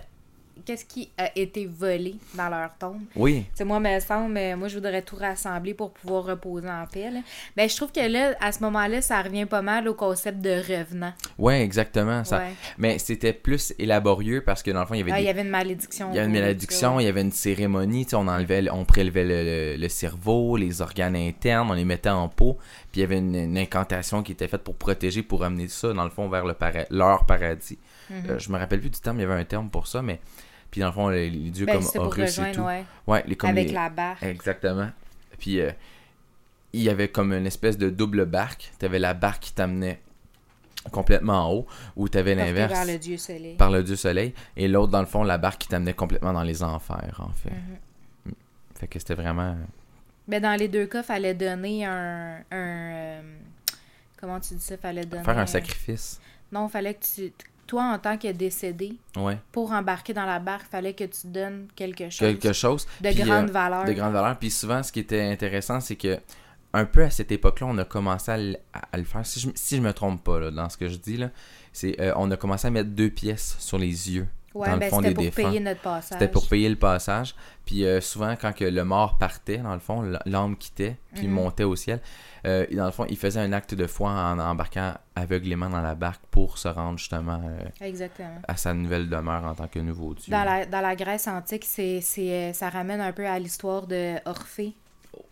[0.63, 3.01] qu'est-ce qui a été volé dans leur tombe.
[3.15, 6.85] Oui, sais, moi, me semble, euh, moi, je voudrais tout rassembler pour pouvoir reposer en
[6.85, 7.09] paix.
[7.11, 7.19] là.
[7.57, 10.51] Ben, je trouve que là, à ce moment-là, ça revient pas mal au concept de
[10.51, 11.13] revenant.
[11.37, 12.23] ouais, exactement.
[12.23, 12.39] Ça.
[12.39, 12.53] Ouais.
[12.77, 15.25] Mais c'était plus élaborieux parce que dans le fond, il y avait Ah, des il
[15.27, 16.09] y avait une malédiction.
[16.11, 19.43] Il y avait une malédiction, il y avait une cérémonie, on enlevait, on prélevait le,
[19.43, 22.57] le- le cerveau, les organes internes, on les mettait en pot,
[22.91, 25.91] puis il y avait une, une incantation qui était faite pour protéger, pour amener ça,
[25.93, 27.77] dans le fond, vers le para- leur paradis.
[28.09, 28.23] Mhm.
[28.29, 30.19] Euh, je me rappelle plus du terme, il y avait un terme pour ça, mais
[30.75, 32.59] puis dans le fond, les, les dieux Ben, comme Horus et tout.
[32.63, 32.83] ouais.
[33.07, 34.21] Ouais, les comme Avec les- la barre.
[34.21, 34.89] Exactement.
[35.39, 35.71] Puis euh,
[36.73, 38.73] il y avait comme une espèce de double barque.
[38.77, 40.01] Tu avais la barque qui t'amenait
[40.91, 43.55] complètement en haut, ou tu avais portée l'inverse vers le dieu soleil.
[43.55, 46.43] par le dieu soleil, et l'autre, dans le fond, la barque qui t'amenait complètement dans
[46.43, 47.51] les enfers, en fait.
[47.51, 47.77] Mhm.
[48.25, 48.31] Mm.
[48.77, 49.55] Fait que c'était vraiment.
[50.27, 52.39] Ben, dans les deux cas, fallait donner un.
[52.51, 53.21] un euh,
[54.19, 54.75] comment tu dis ça?
[54.75, 55.23] Fallait donner.
[55.23, 56.19] Faire un sacrifice.
[56.51, 57.33] Non, fallait que tu.
[57.67, 59.37] Toi, en tant que décédé, Ouais.
[59.51, 62.19] pour embarquer dans la barque, fallait que tu donnes quelque chose.
[62.19, 62.85] Quelque chose.
[63.01, 63.85] de Puis, grande euh, valeur.
[63.85, 64.37] De grande valeur.
[64.37, 66.19] Puis souvent, ce qui était intéressant, c'est que
[66.73, 69.25] un peu à cette époque-là, on a commencé à, le- à- à le faire.
[69.25, 71.29] Si je, si je me trompe pas là, dans ce que je dis, là,
[71.73, 74.27] c'est euh, on a commencé à mettre deux pièces sur les yeux.
[74.53, 75.43] Ouais, dans le ben fond c'était des pour défunts.
[75.49, 76.17] payer notre passage.
[76.19, 77.35] C'était pour payer le passage.
[77.65, 81.33] Puis euh, souvent, quand que le mort partait, dans le fond, l'âme quittait, puis Mhm.
[81.33, 81.99] montait au ciel.
[82.45, 85.95] Euh, dans le fond, il faisait un acte de foi en embarquant aveuglément dans la
[85.95, 88.41] barque pour se rendre justement euh, Exactement.
[88.47, 90.31] à sa nouvelle demeure en tant que nouveau dieu.
[90.31, 93.87] Dans la, dans la Grèce antique, c'est, c'est, euh, ça ramène un peu à l'histoire
[93.87, 94.75] de Orphée,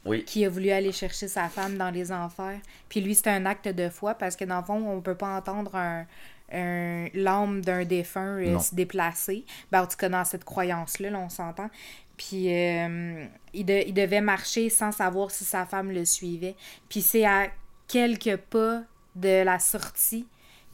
[0.06, 0.24] Oui.
[0.26, 2.60] qui a voulu aller chercher sa femme dans les enfers.
[2.90, 5.36] Puis lui, c'était un acte de foi parce que dans le fond, on peut pas
[5.38, 6.06] entendre un,
[6.52, 9.46] un- l'âme d'un défunt euh, se déplacer.
[9.72, 11.70] Ben, en tout cas, dans cette croyance-là, là, on s'entend.
[12.18, 16.56] Puis euh, il, il devait marcher sans savoir si sa femme le suivait.
[16.90, 17.48] Puis c'est à
[17.88, 18.84] quelques pas
[19.16, 20.26] de la sortie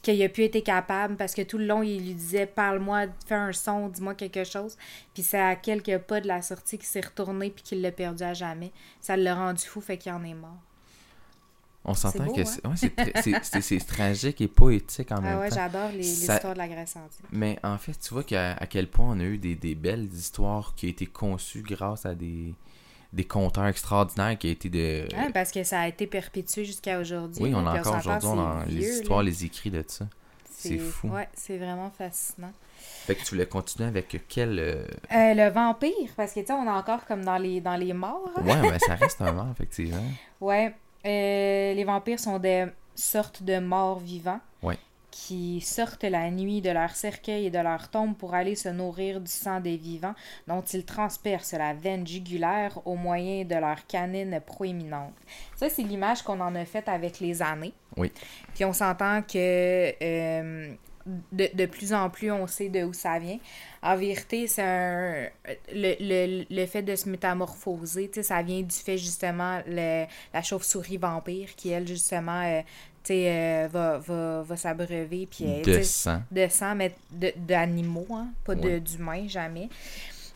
[0.01, 3.35] qu'il a pu être capable parce que tout le long, il lui disait Parle-moi, fais
[3.35, 4.77] un son, dis-moi quelque chose.
[5.13, 8.23] Puis c'est à quelques pas de la sortie qu'il s'est retourné puis qu'il l'a perdu
[8.23, 8.71] à jamais.
[9.01, 10.57] Ça l'a rendu fou, fait qu'il en est mort.
[11.85, 12.75] On s'entend que hein?
[12.75, 15.55] c'est, ouais, tragique et poétique en même Ah ouais, temps.
[15.55, 17.23] j'adore les, Ça- histoires de la Grèce antique.
[17.31, 20.09] Mais en fait, tu vois qu'à à quel point on a eu des, des belles
[20.13, 22.53] histoires qui ont été conçues grâce à des,
[23.13, 25.07] des conteurs extraordinaires qui ont été de...
[25.15, 27.41] Ouais, parce que ça a été perpétué jusqu'à aujourd'hui.
[27.43, 29.29] oui, on a encore aujourd'hui, les vieux, histoires, là.
[29.29, 30.05] les écrits de ça.
[30.51, 31.07] C'est fou.
[31.07, 32.51] Ouais, c'est vraiment fascinant.
[33.05, 34.59] Fait que tu voulais continuer avec quel...
[34.59, 37.77] euh, Euh, le vampire, parce que tu sais, on est encore comme dans les, dans
[37.77, 38.29] les morts.
[38.35, 38.41] hein.
[38.43, 40.03] Ouais, mais ça reste un mort, effectivement.
[40.41, 40.75] Ouais.
[41.05, 44.39] Euh, les vampires sont des sortes de morts vivants.
[44.61, 44.77] Ouais.
[45.11, 49.19] Qui sortent la nuit de leur cercueil et de leur tombe pour aller se nourrir
[49.19, 50.13] du sang des vivants,
[50.47, 55.15] dont ils transpercent la veine jugulaire au moyen de leurs canines proéminentes.
[55.55, 57.73] Ça, c'est l'image qu'on en a faite avec les années.
[57.97, 58.11] Oui.
[58.53, 60.73] Puis on s'entend que euh,
[61.31, 63.37] de, de plus en plus, on sait de où ça vient.
[63.81, 65.27] En vérité, c'est un,
[65.73, 70.05] le, le, le fait de se métamorphoser, tu sais, ça vient du fait justement le,
[70.33, 72.61] la chauve-souris vampire qui, elle, justement, euh,
[73.03, 75.27] tu sais, euh, va, va, va s'abreuver.
[75.29, 76.21] Puis, euh, De sang.
[76.31, 76.93] de sang, mais
[77.37, 78.79] d'animaux, hein, pas Ouais.
[78.79, 79.69] d'humains, jamais.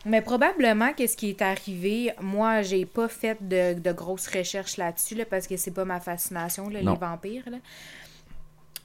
[0.06, 4.76] Mais probablement que ce qui est arrivé, moi, j'ai pas fait de, de grosses recherches
[4.76, 7.44] là-dessus, là, parce que c'est pas ma fascination, là, les vampires.
[7.50, 7.56] là.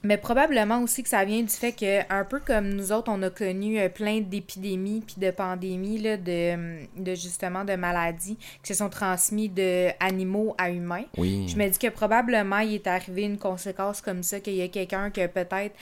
[0.02, 3.22] Mais probablement aussi que ça vient du fait que, un peu comme nous autres, on
[3.22, 8.72] a connu euh, plein d'épidémies puis de pandémies, là, de, de justement de maladies qui
[8.72, 11.04] se sont transmises de animaux à humains.
[11.18, 11.46] Oui.
[11.48, 14.68] Je me dis que probablement il est arrivé une conséquence comme ça, qu'il y a
[14.68, 15.74] quelqu'un que peut-être,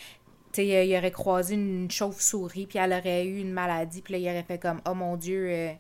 [0.53, 4.19] tu sais, il aurait croisé une chauve-souris, puis elle aurait eu une maladie, puis là,
[4.19, 5.73] il aurait fait comme, oh mon Dieu, euh,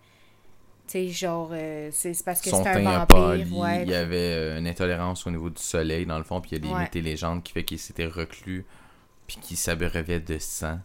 [0.92, 3.56] sais, genre, euh, c'est parce que c'est un vampire.
[3.56, 3.82] ouais.
[3.84, 6.54] il y avait euh, une intolérance au niveau du soleil, dans le fond, puis il
[6.54, 6.82] y a des Ouais.
[6.82, 8.64] mythes et légendes qui fait qu'il s'était reclus,
[9.26, 10.78] puis qu'il s'abreuvait de sang.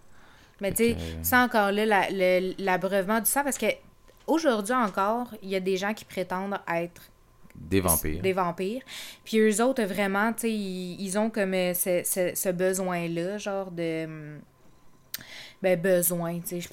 [0.61, 3.65] Mais tu sais, que, euh, c'est encore là la- l'abreuvement du sang, parce que
[4.27, 7.01] aujourd'hui encore, il y a des gens qui prétendent être
[7.55, 8.21] Des vampires.
[8.21, 8.81] Des vampires.
[9.25, 13.37] Puis eux autres, vraiment, tu sais, ils, ils ont comme euh, ce, ce- ce besoin-là,
[13.37, 14.05] genre de.
[14.05, 14.39] hum,
[15.61, 16.69] Ben, besoin, tu sais.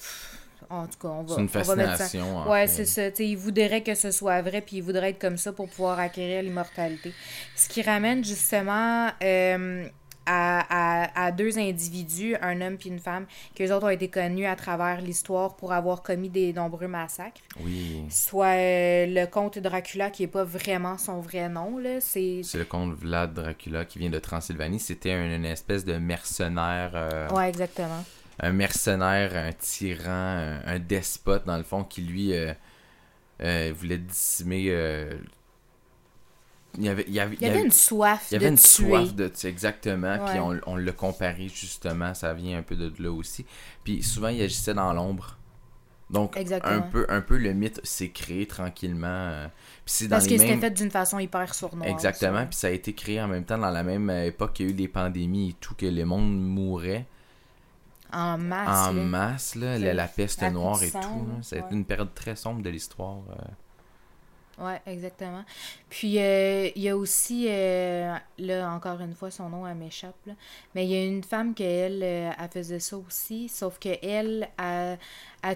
[0.71, 1.35] En tout cas, on va.
[1.35, 2.49] C'est une on va mettre ça- fascination.
[2.49, 3.09] Ouais, c'est ça.
[3.11, 5.67] Tu sais, ils voudraient que ce soit vrai, puis ils voudraient être comme ça pour
[5.69, 7.13] pouvoir acquérir l'immortalité.
[7.55, 9.85] Ce qui ramène justement euh,
[10.25, 14.45] à, à- à deux individus, un homme puis une femme, qu'eux autres ont été connus
[14.45, 17.41] à travers l'histoire pour avoir commis des nombreux massacres.
[17.59, 18.03] Oui.
[18.09, 21.99] Soit euh, le comte Dracula, qui n'est pas vraiment son vrai nom, là.
[21.99, 22.41] C'est.
[22.43, 24.79] C'est le comte Vlad Dracula qui vient de Transylvanie.
[24.79, 26.91] C'était un- une espèce de mercenaire.
[26.93, 28.03] euh, Ouais, exactement.
[28.41, 32.53] Un mercenaire, un tyran, un, despote, dans le fond, qui lui euh,
[33.41, 34.65] euh, voulait décimer.
[34.69, 35.13] euh,
[36.77, 38.51] il y avait, il y avait, Il y avait une soif il y avait de
[38.51, 38.85] une tuer.
[38.85, 40.17] soif de tuer, exactement.
[40.25, 43.45] Puis on, on l'a comparé justement, ça vient un peu de là aussi.
[43.83, 45.37] Puis souvent, il agissait dans l'ombre.
[46.09, 46.73] Donc, Exactement.
[46.73, 49.47] un peu, un peu le mythe s'est créé tranquillement.
[49.85, 50.59] Puis Parce c'était mêmes...
[50.59, 51.89] fait d'une façon hyper sournoise.
[51.89, 52.45] Exactement, ça.
[52.47, 54.71] puis ça a été créé en même temps dans la même époque qu'il y a
[54.73, 57.05] eu les pandémies et tout, que le monde mourait
[58.13, 58.87] En masse.
[58.89, 59.03] en là.
[59.03, 61.27] masse, là, la, la peste noire et tout.
[61.41, 63.19] Ça a été une période très sombre de l'histoire.
[63.31, 63.35] euh.
[64.61, 65.43] Ouais, exactement.
[65.89, 70.15] Puis euh, il y a aussi, euh, là encore une fois, son nom elle m'échappe,
[70.27, 70.33] là.
[70.75, 73.89] mais il y a une femme qui elle, euh, elle faisait ça aussi, sauf que
[74.03, 74.47] elle,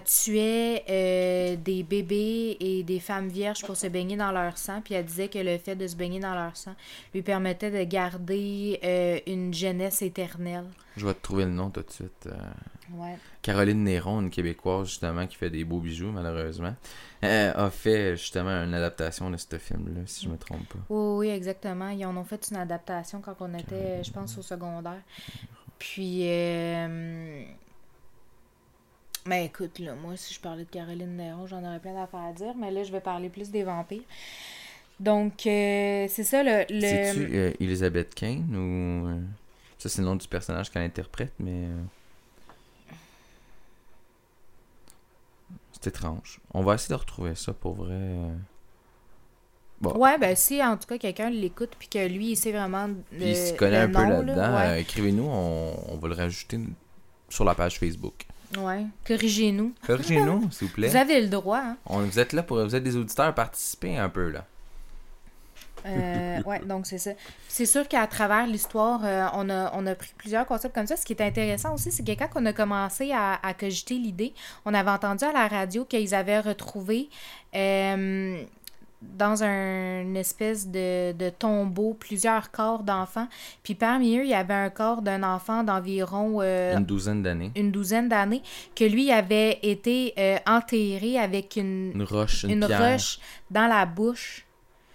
[0.04, 4.94] tuait euh, des bébés et des femmes vierges pour se baigner dans leur sang, puis
[4.94, 6.74] elle disait que le fait de se baigner dans leur sang
[7.14, 10.66] lui permettait de garder une jeunesse éternelle.
[10.96, 12.28] Je vais te trouver le nom tout de suite.
[12.92, 13.16] Ouais.
[13.42, 16.74] Caroline Néron, une Québécoise justement qui fait des beaux bijoux malheureusement,
[17.24, 20.78] euh, a fait justement une adaptation de ce film-là, si je me trompe pas.
[20.88, 21.88] Oui, oui, exactement.
[21.88, 25.00] Ils en ont fait une adaptation quand on était, je pense, au secondaire.
[25.78, 27.44] Puis, euh...
[29.26, 32.32] mais écoute, là, moi, si je parlais de Caroline Néron, j'en aurais plein d'affaires à
[32.32, 34.04] dire, mais là, je vais parler plus des vampires.
[34.98, 36.64] Donc, euh, c'est ça, le...
[36.70, 36.80] le...
[36.80, 39.20] C'est-tu euh, Elizabeth Kane ou.
[39.78, 41.66] Ça, c'est le nom du personnage qu'elle interprète, mais.
[45.86, 46.40] C'est étrange.
[46.52, 48.16] On va essayer de retrouver ça pour vrai.
[49.80, 49.92] Bon.
[49.96, 52.94] Ouais, ben si, en tout cas, quelqu'un l'écoute, puis que lui, il sait vraiment le,
[53.18, 54.56] Puis il se connaît un peu là, là-dedans.
[54.56, 54.66] ouais.
[54.66, 56.58] euh, Écrivez-nous, on, on va le rajouter
[57.28, 58.26] sur la page Facebook.
[58.58, 58.84] Ouais.
[59.06, 59.74] Corrigez-nous.
[59.86, 60.88] Corrigez-nous, s'il vous plaît.
[60.88, 61.76] Vous avez le droit, hein.
[61.86, 62.60] On- vous êtes là pour.
[62.64, 64.44] Vous êtes des auditeurs, participez un peu là.
[65.86, 67.10] Euh, ouais, donc c'est ça.
[67.48, 70.96] C'est sûr qu'à travers l'histoire, euh, on, a, on a pris plusieurs concepts comme ça.
[70.96, 74.34] Ce qui est intéressant aussi, c'est que quand on a commencé à, à cogiter l'idée,
[74.64, 77.08] on avait entendu à la radio qu'ils avaient retrouvé
[77.54, 78.42] euh,
[79.02, 83.28] dans un une espèce de, de tombeau plusieurs corps d'enfants.
[83.62, 87.50] Puis parmi eux, il y avait un corps d'un enfant d'environ euh, Une douzaine d'années.
[87.56, 88.42] une douzaine d'années,
[88.74, 92.92] que lui avait été euh, enterré avec une, Une roche, une, une pierre.
[92.92, 93.18] roche
[93.50, 94.45] dans la bouche.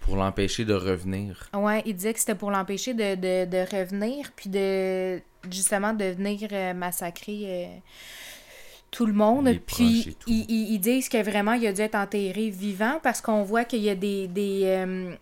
[0.02, 1.50] Pour l'empêcher de revenir.
[1.54, 6.06] Ouais, il disait que c'était pour l'empêcher de, de, de revenir, puis de justement de
[6.06, 7.66] venir euh, massacrer euh,
[8.92, 9.48] tout le monde.
[9.48, 13.64] Les Puis ils disent que vraiment il a dû être enterré vivant parce qu'on voit
[13.64, 14.28] qu'il y a des.
[14.28, 15.16] des euh,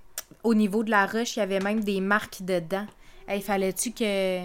[0.43, 2.85] au niveau de la roche, il y avait même des marques dedans.
[3.29, 4.41] Il fallait-tu que.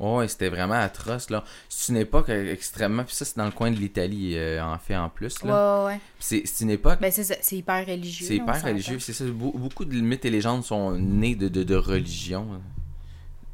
[0.00, 1.44] Oh, ouais, c'était vraiment atroce là.
[1.68, 3.04] C'est une époque extrêmement.
[3.04, 5.40] Puis ça, c'est dans le coin de l'Italie, euh, en fait, en plus.
[5.42, 5.80] Ouais, Là.
[5.80, 5.98] ouais, ouais.
[5.98, 6.98] Puis C'est c'est une époque.
[7.00, 8.26] Ben, c'est hyper religieux.
[8.26, 8.98] c'est hyper religieux.
[8.98, 9.24] C'est ça.
[9.24, 12.60] Be- beaucoup de mythes et légendes sont nés de, de, de religion.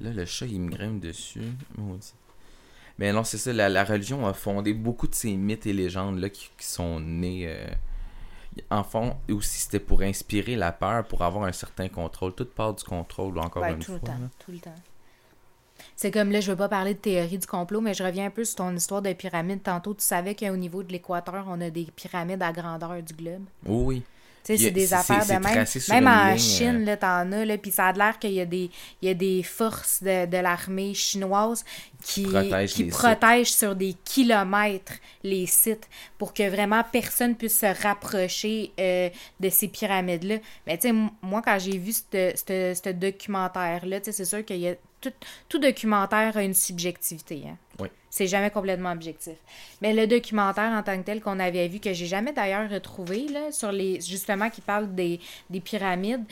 [0.00, 1.42] Là, le chat, il me grimpe dessus.
[1.76, 2.14] Maudit.
[2.98, 3.52] Mais non, c'est ça.
[3.52, 7.00] La, la religion a fondé beaucoup de ces mythes et légendes là qui, qui sont
[7.00, 7.44] nés.
[7.48, 7.66] euh,
[8.70, 12.34] En fond, aussi, c'était pour inspirer la peur, pour avoir un certain contrôle.
[12.34, 14.00] Toute part du contrôle, encore Ouais, une tout fois.
[14.02, 14.74] le temps, tout le temps.
[16.02, 18.30] C'est comme là, je veux pas parler de théorie du complot, mais je reviens un
[18.30, 19.62] peu sur ton histoire de pyramide.
[19.62, 23.42] Tantôt, tu savais qu'au niveau de l'équateur, on a des pyramides à grandeur du globe.
[23.66, 24.02] Oui, oui.
[24.50, 26.02] Tu sais, Puis, c'est des affaires de même.
[26.02, 26.86] Même en ligne, Chine, euh.
[26.86, 29.14] là, t'en as, là, puis ça a l'air qu'il y a des, il y a
[29.14, 31.64] des forces de, de l'armée chinoise
[32.02, 37.82] qui, protègent qui protègent sur des kilomètres les sites pour que vraiment personne puisse se
[37.82, 39.08] rapprocher euh,
[39.38, 40.38] de ces pyramides-là.
[40.66, 44.68] Mais tu sais, moi, quand j'ai vu ce documentaire-là, tu sais, c'est sûr qu'il y
[44.68, 45.12] a tout,
[45.48, 47.44] tout documentaire a une subjectivité.
[47.46, 47.56] Hein?
[47.78, 47.88] Oui.
[48.10, 49.34] C'est jamais complètement objectif.
[49.80, 53.28] Mais le documentaire en tant que tel qu'on avait vu, que j'ai jamais d'ailleurs retrouvé,
[53.28, 54.00] là, sur les.
[54.00, 56.24] justement, qui parle des, des pyramides,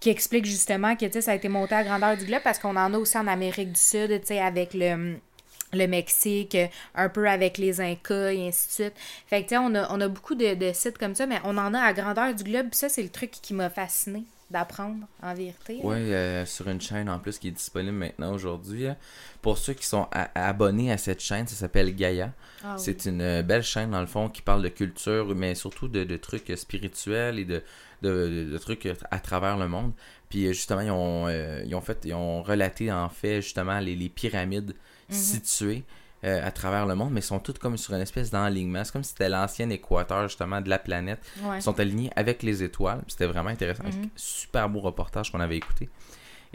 [0.00, 2.92] qui explique justement que ça a été monté à grandeur du globe parce qu'on en
[2.92, 6.56] a aussi en Amérique du Sud, avec le Mexique,
[6.94, 8.94] un peu avec les Incas et ainsi de suite.
[9.26, 11.80] Fait que, tu sais, on a, beaucoup de, sites comme ça, mais on en a
[11.80, 12.68] à grandeur du globe.
[12.72, 14.24] Ça, c'est le truc qui m'a fasciné
[14.54, 15.80] d'apprendre, en vérité.
[15.82, 18.86] Ouais, euh, sur une chaîne en plus qui est disponible maintenant aujourd'hui.
[18.86, 18.96] hein.
[19.42, 22.32] Pour ceux qui sont abonnés à cette chaîne, ça s'appelle Gaia.
[22.64, 22.82] Ah oui.
[22.82, 26.04] C'est une euh, belle chaîne dans le fond qui parle de culture, mais surtout de,
[26.04, 27.62] de trucs euh, spirituels et de,
[28.02, 29.92] de, de trucs à travers le monde.
[30.30, 33.94] Puis justement, ils ont, euh, ils ont fait, ils ont relaté en fait justement les,
[33.96, 34.74] les pyramides
[35.10, 35.14] Mhm.
[35.16, 35.84] situées
[36.24, 38.82] euh, à travers le monde, mais sont toutes comme sur une espèce d'enlignement.
[38.84, 41.20] C'est comme si c'était l'ancien équateur justement de la planète.
[41.42, 41.58] Ouais.
[41.58, 43.02] Ils sont alignés avec les étoiles.
[43.08, 43.84] C'était vraiment intéressant.
[43.84, 44.08] Mhm.
[44.16, 45.88] Super beau reportage qu'on avait écouté.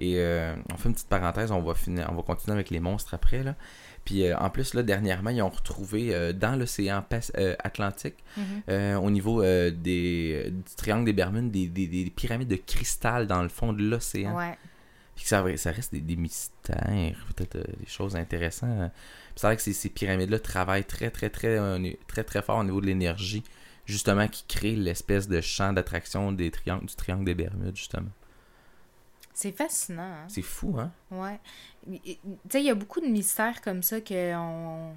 [0.01, 2.79] Et euh, on fait une petite parenthèse, on va finir, on va continuer avec les
[2.79, 3.55] monstres après là.
[4.05, 7.03] Puis euh, en plus là dernièrement ils ont retrouvé euh, dans l'océan
[7.63, 8.95] Atlantique, Mhm.
[8.97, 13.49] au niveau des du triangle des Bermudes, des, des- des pyramides de cristal dans le
[13.49, 14.35] fond de l'océan.
[14.37, 14.57] Ouais.
[15.15, 18.91] Puis ça, ça reste des, des mystères, peut-être des choses intéressantes.
[19.39, 22.63] C'est vrai que ces, ces pyramides-là travaillent très, très, très, euh, très, très fort au
[22.65, 23.41] niveau de l'énergie,
[23.85, 28.09] justement, qui crée l'espèce de champ d'attraction des triangles, du triangle des Bermudes, justement.
[29.33, 30.01] C'est fascinant.
[30.01, 30.25] Hein?
[30.27, 30.91] C'est fou, hein?
[31.09, 31.39] Ouais.
[31.89, 32.17] Tu
[32.49, 34.93] sais, il y a beaucoup de mystères comme ça qu'on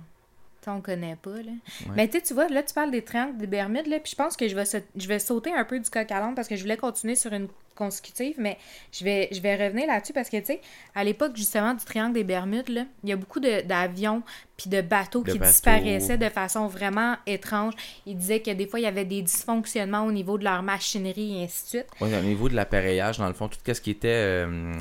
[0.71, 1.31] on connaît pas.
[1.37, 1.53] Là.
[1.97, 4.17] Mais tu sais, tu vois, là, tu parles des triangles des Bermudes, là, puis je
[4.17, 6.49] pense que je vais, sa- je vais sauter un peu du coq à l'âne parce
[6.49, 8.59] que je voulais continuer sur une consécutive, mais
[8.93, 10.61] je vais, je vais revenir là-dessus parce que, tu sais,
[10.95, 14.23] à l'époque, justement, du triangle des Bermudes, là, il y a beaucoup de- d'avions
[14.59, 15.51] puis de bateaux De qui bateaux.
[15.51, 17.73] disparaissaient de façon vraiment étrange.
[18.07, 21.41] Ils disaient que des fois, il y avait des dysfonctionnements au niveau de leur machinerie
[21.41, 21.87] et ainsi de suite.
[22.01, 24.09] Ouais, au niveau de l'appareillage, dans le fond, tout ce qui était.
[24.09, 24.75] euh,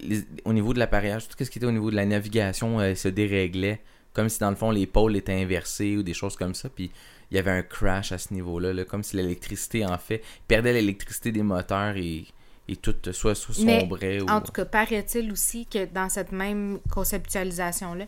[0.00, 2.94] les- au niveau de l'appareillage, tout ce qui était au niveau de la navigation euh,
[2.94, 3.80] se déréglait.
[4.12, 6.68] Comme si, dans le fond, les pôles étaient inversés ou des choses comme ça.
[6.68, 6.90] Puis
[7.30, 8.72] il y avait un crash à ce niveau-là.
[8.74, 12.26] là, comme si l'électricité, en fait, perdait l'électricité des moteurs et,
[12.68, 13.34] et tout soit,
[13.64, 14.20] Mais, sombrait.
[14.20, 14.28] ou...
[14.28, 18.04] En tout cas, paraît-il aussi que dans cette même conceptualisation-là,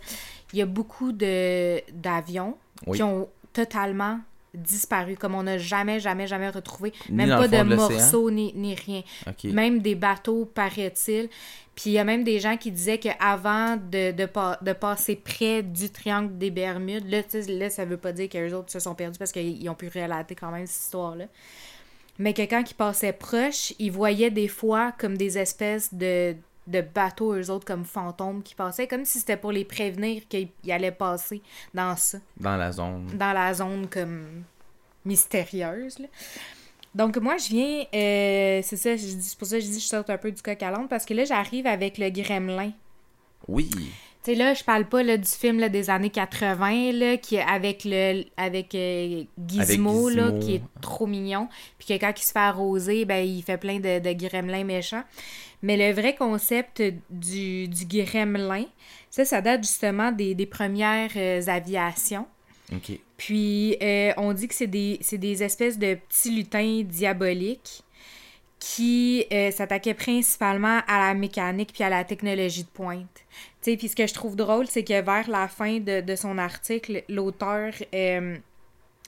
[0.53, 2.99] il y a beaucoup de d'avions Oui.
[2.99, 4.21] qui ont totalement
[4.55, 6.93] disparu, comme on n'a jamais, jamais, jamais retrouvé.
[7.11, 9.03] Même pas de morceaux ni, ni rien.
[9.45, 11.29] Même des bateaux, paraît-il.
[11.77, 15.17] Puis il y a même des gens qui disaient qu'avant de, de, pa- de passer
[15.17, 18.95] près du triangle des Bermudes, là, là ça veut pas dire qu'eux autres se sont
[18.95, 21.25] perdus parce qu'ils ont pu relater quand même cette histoire-là.
[22.19, 26.37] Mais que quand ils passaient proche, ils voyaient des fois comme des espèces de,
[26.69, 30.51] de bateaux, eux autres, comme fantômes qui passaient, comme si c'était pour les prévenir qu'ils
[30.63, 31.43] ils allaient passer
[31.75, 33.09] dans ça, Dans la zone.
[33.19, 34.45] dans la zone comme
[35.05, 35.99] mystérieuse.
[35.99, 36.07] là.
[36.95, 39.89] Donc moi, je viens, euh, c'est ça, c'est pour ça que je dis que je
[39.89, 42.71] saute un peu du coq à l'âne, parce que là, j'arrive avec le gremlin.
[43.49, 43.69] Oui.
[44.25, 47.39] Tu sais, là, je parle pas là, du film là, des années 80, là, qui,
[47.39, 51.49] avec, le, avec euh, Gizmo, Avec là, qui est trop mignon.
[51.79, 55.03] Puis que quand il se fait arroser, ben, il fait plein de, de gremlins méchants.
[55.63, 58.65] Mais le vrai concept du, du gremlin,
[59.11, 62.27] ça, ça date justement des, des premières euh, aviations.
[63.17, 67.83] Puis, euh, on dit que c'est des, des espèces de petits lutins diaboliques
[68.59, 73.25] qui euh, s'attaquaient principalement à la mécanique puis à la technologie de pointe.
[73.63, 76.17] Tu sais, puis ce que je trouve drôle, c'est que vers la fin de, de
[76.17, 78.39] son article, l'auteur euh,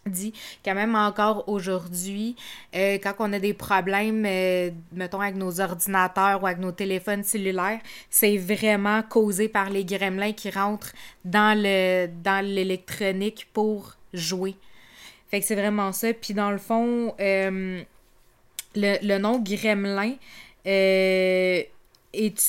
[0.07, 0.33] dit
[0.65, 2.37] quand même encore aujourd'hui,
[2.75, 7.23] euh, quand on a des problèmes, euh, mettons, avec nos ordinateurs ou avec nos téléphones
[7.23, 7.81] cellulaires,
[8.11, 10.93] c'est vraiment causé par les gremlins qui rentrent
[11.25, 14.57] dans le dans l'électronique pour jouer.
[15.31, 16.13] Fait que c'est vraiment ça.
[16.13, 17.83] Puis dans le fond, euh,
[18.75, 20.15] le, le nom gremlin
[20.65, 21.71] est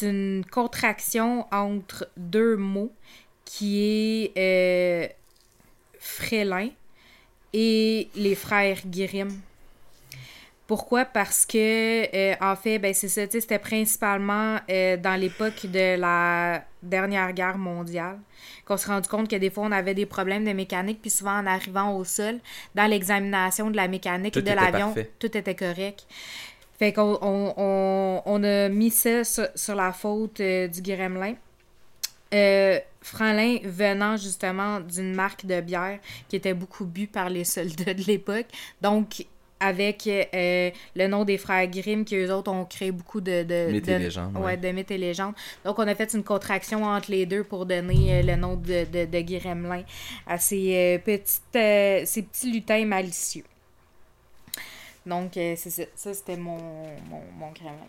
[0.01, 2.91] une contraction entre deux mots
[3.45, 5.15] qui est
[5.99, 6.69] frélin
[7.59, 9.31] et les frères Grimm.
[10.67, 11.05] Pourquoi?
[11.05, 11.57] Parce que,
[12.13, 17.57] euh, en fait, ben, c'est ça, c'était principalement euh, dans l'époque de la dernière guerre
[17.57, 18.19] mondiale
[18.65, 21.39] qu'on s'est rendu compte que des fois, on avait des problèmes de mécanique, puis souvent,
[21.39, 22.39] en arrivant au sol,
[22.75, 26.05] dans l'examination de la mécanique Tout de l'avion, tout était correct.
[26.77, 31.35] Fait qu'on on, on- on a mis ça sur, sur la faute euh, du gremlin.
[33.07, 38.03] Franlin venant justement d'une marque de bière qui était beaucoup bu par les soldats de
[38.03, 38.47] l'époque.
[38.81, 39.25] Donc,
[39.59, 43.41] avec euh, le nom des frères Grimm, qui eux autres ont créé beaucoup de...
[43.41, 44.57] de Mythes et de- légendes, Ouais, ouais.
[44.57, 45.33] de mythes et légendes.
[45.65, 48.85] Donc, on a fait une contraction entre les deux pour donner euh, le nom de,
[48.85, 49.81] de, de Gremlin
[50.27, 53.45] à ces, euh, petites, ces petits lutins malicieux.
[55.07, 55.83] Donc, c'est ça.
[55.95, 56.57] Ça, c'était mon,
[57.09, 57.87] mon, mon gremlin.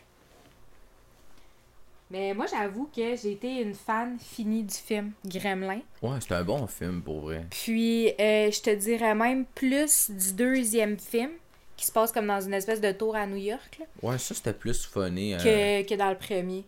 [2.10, 5.80] Mais moi, j'avoue que j'ai été une fan finie du film Gremlin.
[6.02, 7.44] Ouais, c'est un bon film pour vrai.
[7.50, 11.30] Puis, euh, je te dirais même plus du deuxième film,
[11.76, 14.34] qui se passe comme dans une espèce de tour à New York, là, Ouais, ça
[14.34, 15.34] c'était plus funny.
[15.34, 15.38] euh,
[15.82, 16.64] que, que dans le premier.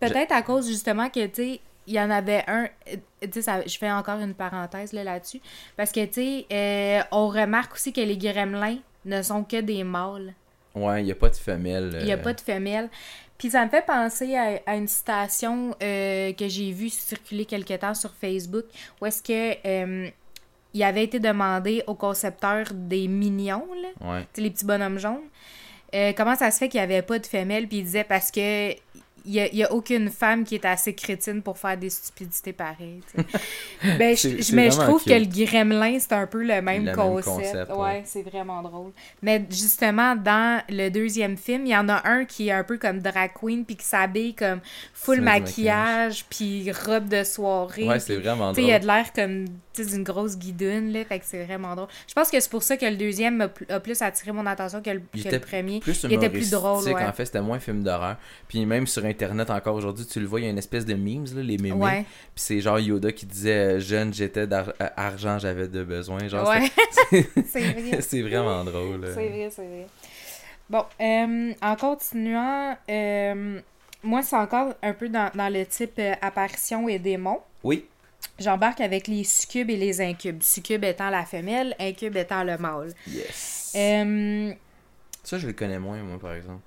[0.00, 2.64] Peut-être à cause justement que, tu sais, il y en avait un.
[2.92, 2.96] euh,
[3.32, 5.40] Tu sais, je fais encore une parenthèse là, là-dessus.
[5.76, 9.82] Parce que, tu sais, euh, on remarque aussi que les gremlins ne sont que des
[9.84, 10.34] mâles.
[10.74, 11.96] Ouais, il n'y a pas de femelle.
[11.98, 12.88] Il n'y a pas de femelle.
[13.38, 17.74] Puis ça me fait penser à, à une citation euh, que j'ai vue circuler quelque
[17.74, 18.64] temps sur Facebook
[19.00, 20.10] où est-ce que euh,
[20.74, 24.26] il avait été demandé au concepteur des mignons, là, Ouais.
[24.36, 25.22] les petits bonhommes jaunes,
[25.94, 28.30] euh, comment ça se fait qu'il n'y avait pas de femelles, puis il disait parce
[28.30, 28.72] que
[29.28, 32.52] il y a, y a aucune femme qui est assez crétine pour faire des stupidités
[32.54, 33.00] pareilles.
[33.98, 36.96] ben, je- mais je trouve que le gremlin, c'est un peu le même Le même
[36.96, 37.26] concept.
[37.36, 38.02] concept, ouais, ouais.
[38.06, 38.92] c'est vraiment drôle.
[39.22, 42.78] Mais justement, dans le deuxième film, il y en a un qui est un peu
[42.78, 44.60] comme drag queen, puis qui s'habille comme
[44.94, 47.86] full maquillage, puis robe de soirée.
[47.86, 48.82] Ouais, c'est vraiment sais, il a drôle.
[48.82, 49.44] de l'air comme
[49.78, 51.86] d'une grosse guidoune, là, fait que c'est vraiment drôle.
[52.08, 54.44] Je pense que c'est pour ça que le deuxième a, pl- a plus attiré mon
[54.44, 55.78] attention que le, que premier.
[55.78, 57.04] Plus il était plus drôle, ouais.
[57.04, 58.16] En fait, c'était moins film d'horreur.
[58.48, 59.17] Puis même sur Internet,
[59.50, 61.72] encore aujourd'hui, tu le vois, il y a une espèce de memes, là, les mémés.
[61.72, 66.26] Ouais, Puis c'est genre Yoda qui disait euh, Jeune, j'étais d'argent, j'avais de besoin.
[66.28, 66.70] Genre, ouais,
[67.46, 68.22] c'est- vrai.
[68.22, 69.04] vraiment drôle.
[69.04, 69.14] euh.
[69.14, 69.86] C'est vrai, c'est vrai.
[70.70, 73.60] Bon, euh, en continuant, euh,
[74.02, 77.38] moi, c'est encore un peu dans, dans le type euh, apparition et démon.
[77.64, 77.86] Oui.
[78.38, 80.42] J'embarque avec les succubes et les incubes.
[80.42, 82.92] Succube étant la femelle, incube étant le mâle.
[83.06, 83.72] Yes.
[83.76, 84.52] Euh,
[85.24, 86.60] Ça, je le connais moins, moi, par exemple.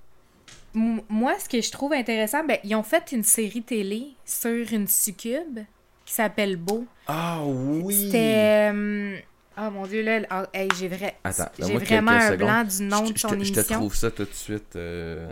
[0.74, 4.88] Moi, ce que je trouve intéressant, ben, ils ont fait une série télé sur une
[4.88, 5.60] succube
[6.06, 6.86] qui s'appelle Beau.
[7.08, 8.06] Ah oui!
[8.06, 8.72] C'était.
[8.74, 9.18] euh,
[9.58, 11.18] Oh mon dieu, là, ah, hey, j'ai vrai...
[11.60, 12.38] Vraiment un secondes.
[12.38, 13.78] blanc du nom je, de je son te, je te émission.
[13.80, 14.76] trouve ça tout de suite.
[14.78, 15.30] euh,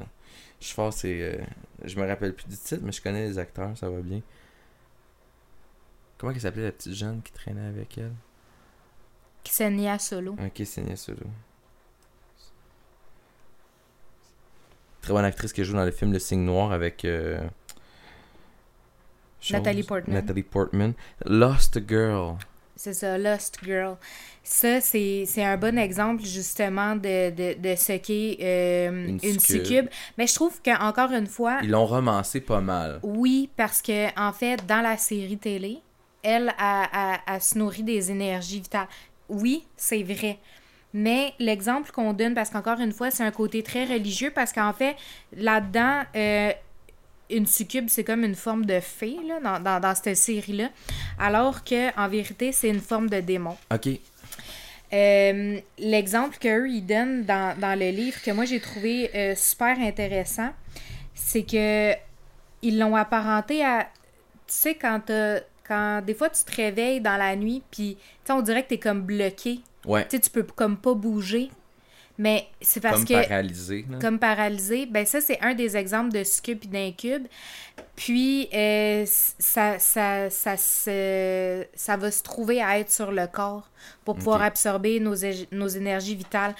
[0.60, 1.22] je c'est.
[1.22, 1.38] euh,
[1.86, 4.22] je me rappelle plus du titre, mais je connais les acteurs, ça va bien.
[6.18, 8.12] Comment elle s'appelait la petite jeune qui traînait avec elle?
[9.46, 10.34] Ksenia Solo.
[10.34, 11.26] Ok, c'est Nia Solo.
[15.02, 17.06] Très bonne actrice qui joue dans le film Le Signe Noir avec.
[17.06, 17.40] euh,
[19.52, 20.16] Nathalie Portman.
[20.16, 20.94] Nathalie Portman.
[21.26, 22.36] Lost Girl.
[22.76, 23.96] C'est ça, Lost Girl.
[24.44, 29.66] Ça, c'est un bon exemple, justement, de, de, de ce qu'est euh, Une une, succube.
[29.66, 29.90] succube.
[30.18, 33.00] Mais je trouve qu'encore une fois, Ils l'ont romancé pas mal.
[33.04, 35.80] Oui, parce que en fait, dans la série télé,
[36.24, 38.88] elle a, a- a se nourrit des énergies vitales.
[39.30, 40.38] Oui, c'est vrai.
[40.94, 44.74] Mais l'exemple qu'on donne, parce qu'encore une fois, c'est un côté très religieux, parce qu'en
[44.74, 44.96] fait,
[45.38, 46.52] là-dedans, euh,
[47.30, 50.70] une succube, c'est comme une forme de fée, là, dans, dans, dans cette série-là,
[51.20, 53.56] alors que en vérité, c'est une forme de démon.
[53.72, 53.90] Ok.
[54.92, 59.78] Euh, L'exemple qu'eux, ils donnent dans, dans le livre, que moi j'ai trouvé euh, super
[59.80, 60.50] intéressant,
[61.14, 61.94] c'est que
[62.64, 63.84] ils l'ont apparenté à.
[64.48, 65.12] Tu sais, quand
[65.68, 68.80] Quand des fois tu te réveilles dans la nuit, puis tu on dirait que t'es
[68.80, 69.60] comme bloqué.
[69.90, 70.04] Ouais.
[70.08, 71.50] Tu sais, tu peux comme pas bouger.
[72.18, 73.86] Mais c'est parce Comme que paralysé.
[73.90, 73.98] là.
[74.02, 77.28] comme paralysé, ben ça, c'est un des exemples de succube et d'incube.
[77.96, 83.70] Puis, euh, ça, ça, ça, se- ça va se trouver à être sur le corps
[84.04, 85.16] pour pouvoir absorber nos,
[85.54, 86.56] nos énergies vitales.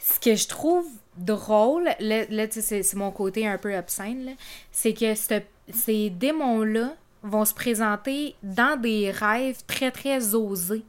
[0.00, 4.34] Ce que je trouve drôle, là, là, tu sais, c'est mon côté un peu obscène,
[4.72, 5.40] c'est que ce-
[5.72, 10.82] ces démons-là vont se présenter dans des rêves très, très osés.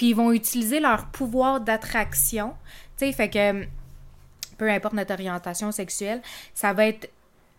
[0.00, 2.54] Puis ils vont utiliser leur pouvoir d'attraction.
[2.96, 3.66] Tu sais, fait que
[4.56, 6.22] peu importe notre orientation sexuelle,
[6.54, 7.10] ça va être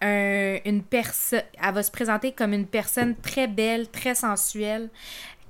[0.02, 1.44] un- une personne.
[1.64, 4.90] Elle va se présenter comme une personne très belle, très sensuelle,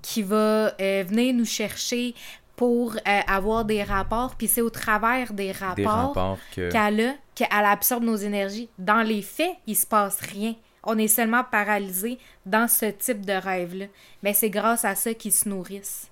[0.01, 2.13] qui va euh, venir nous chercher
[2.57, 4.35] pour euh, avoir des rapports.
[4.35, 6.69] Puis c'est au travers des rapports, Des rapports que.
[6.69, 8.67] qu'elle a, qu'elle absorbe nos énergies.
[8.77, 10.55] Dans les faits, il se passe rien.
[10.83, 13.85] On est seulement paralysé dans ce type de rêve-là.
[14.23, 16.10] Mais c'est grâce à ça qu'ils se nourrissent.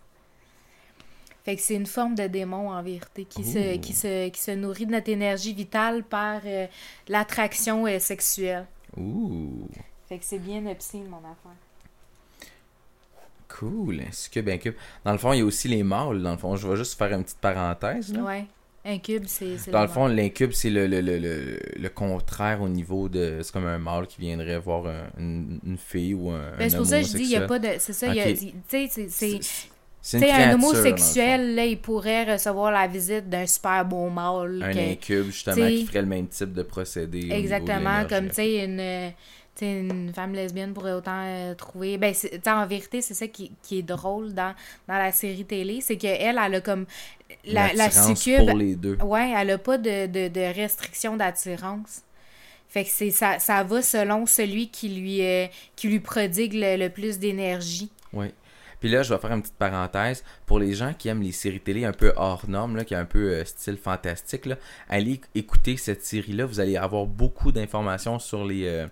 [1.46, 4.52] Fait que c'est une forme de démon en vérité qui, se, qui, se, qui se
[4.52, 6.68] nourrit de notre énergie vitale par euh,
[7.08, 8.66] l'attraction euh, sexuelle.
[8.98, 9.68] Ouh.
[10.08, 11.56] Fait que c'est bien obscène mon affaire.
[13.48, 14.02] Cool.
[14.08, 14.76] Un succube, incube.
[15.04, 16.22] Dans le fond, il y a aussi les mâles.
[16.22, 18.14] Dans le fond, je vais juste faire une petite parenthèse.
[18.14, 18.22] là.
[18.22, 18.46] Ouais.
[18.86, 19.70] Un cube, c'est.
[19.72, 23.40] Dans le fond, l'incube, c'est le, le, le, le, le contraire au niveau de.
[23.44, 26.52] C'est comme un mâle qui viendrait voir un- une, une fille ou un.
[26.58, 27.70] Ben, c'est pour ça que je dis, il n'y a pas de.
[27.80, 29.40] C'est ça, il y a- tu sais, c'est-
[30.02, 30.32] c'est.
[30.32, 34.64] Un homosexuel, là, il pourrait recevoir la visite d'un super beau mâle.
[34.64, 37.24] Un que- incube, justement, qui ferait le même type de procédé.
[37.24, 39.10] de Exactement, comme tu sais, une, euh,
[39.62, 41.98] une femme lesbienne pourrait autant euh, trouver.
[41.98, 42.14] Ben,
[42.48, 44.54] en vérité, c'est ça qui, qui est drôle dans,
[44.88, 46.86] dans la série télé, c'est qu'elle, elle a comme.
[47.46, 48.48] La, la succube.
[48.48, 48.96] pour les deux.
[49.04, 52.02] Ouais, elle a pas de, de, de restriction d'attirance.
[52.68, 56.76] Fait que c'est ça, ça va selon celui qui lui, euh, qui lui prodigue le,
[56.78, 57.90] le plus d'énergie.
[58.14, 58.28] Oui.
[58.80, 60.24] Puis là, je vais faire une petite parenthèse.
[60.46, 62.98] Pour les gens qui aiment les séries télé un peu hors normes, là, qui est
[62.98, 64.58] un peu euh, style fantastique, là,
[64.88, 66.46] allez écouter cette série-là.
[66.46, 68.88] Vous allez avoir beaucoup d'informations sur les, euh,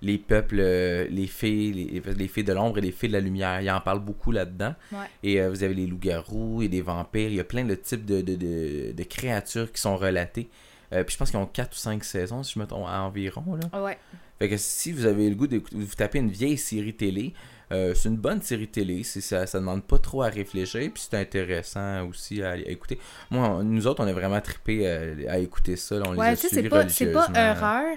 [0.00, 3.20] les peuples, euh, les fées, les, les fées de l'ombre et les fées de la
[3.20, 3.60] lumière.
[3.60, 4.74] Il en parle beaucoup là-dedans.
[4.92, 5.06] Ouais.
[5.22, 7.28] Et vous avez les loups-garous et des vampires.
[7.28, 10.48] Il y a plein de types de, de, de, de créatures qui sont relatées.
[10.90, 13.42] Puis je pense qu'ils ont 4 ou 5 saisons, si je me trompe, environ.
[13.54, 13.82] Là.
[13.82, 13.96] Ouais.
[14.38, 17.32] Fait que si vous avez le goût de vous tapez une vieille série télé,
[17.72, 19.02] euh, c'est une bonne série télé.
[19.02, 20.90] Ça, ça demande pas trop à réfléchir.
[20.92, 22.98] Puis c'est intéressant aussi à, à écouter.
[23.30, 25.96] Moi, nous autres, on a vraiment trippé euh, à écouter ça.
[25.96, 26.04] là.
[26.08, 27.96] On les a c'est pas, c'est pas horreur,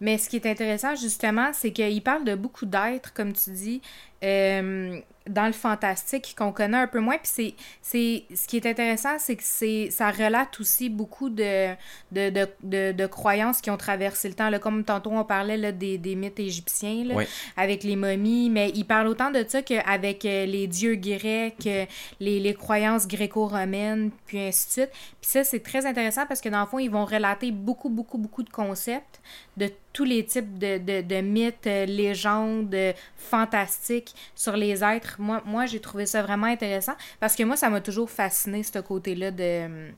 [0.00, 3.80] mais ce qui est intéressant, justement, c'est qu'il parle de beaucoup d'êtres, comme tu dis,
[4.24, 4.98] euh,
[5.28, 7.18] dans le fantastique qu'on connaît un peu moins.
[7.18, 11.74] Puis c'est, c'est, ce qui est intéressant, c'est que c'est, ça relate aussi beaucoup de,
[12.10, 14.50] de, de, de, de croyances qui ont traversé le temps.
[14.50, 17.14] Là, comme tantôt, on parlait là, des, des mythes égyptiens, là,
[17.56, 21.86] avec les momies, mais il parle autant de ça qu'avec euh, les dieux grecs, euh,
[22.20, 24.90] les, les croyances gréco-romaines, puis ainsi de suite.
[25.20, 28.18] Puis ça, c'est très intéressant parce que dans le fond, ils vont relater beaucoup, beaucoup,
[28.18, 29.20] beaucoup de concepts
[29.56, 32.74] de tous les types de, de, de mythes, euh, légendes,
[33.16, 35.11] fantastiques sur les êtres.
[35.18, 38.78] Moi, moi j'ai trouvé ça vraiment intéressant parce que moi, ça m'a toujours fasciné, ce
[38.78, 39.90] côté-là de,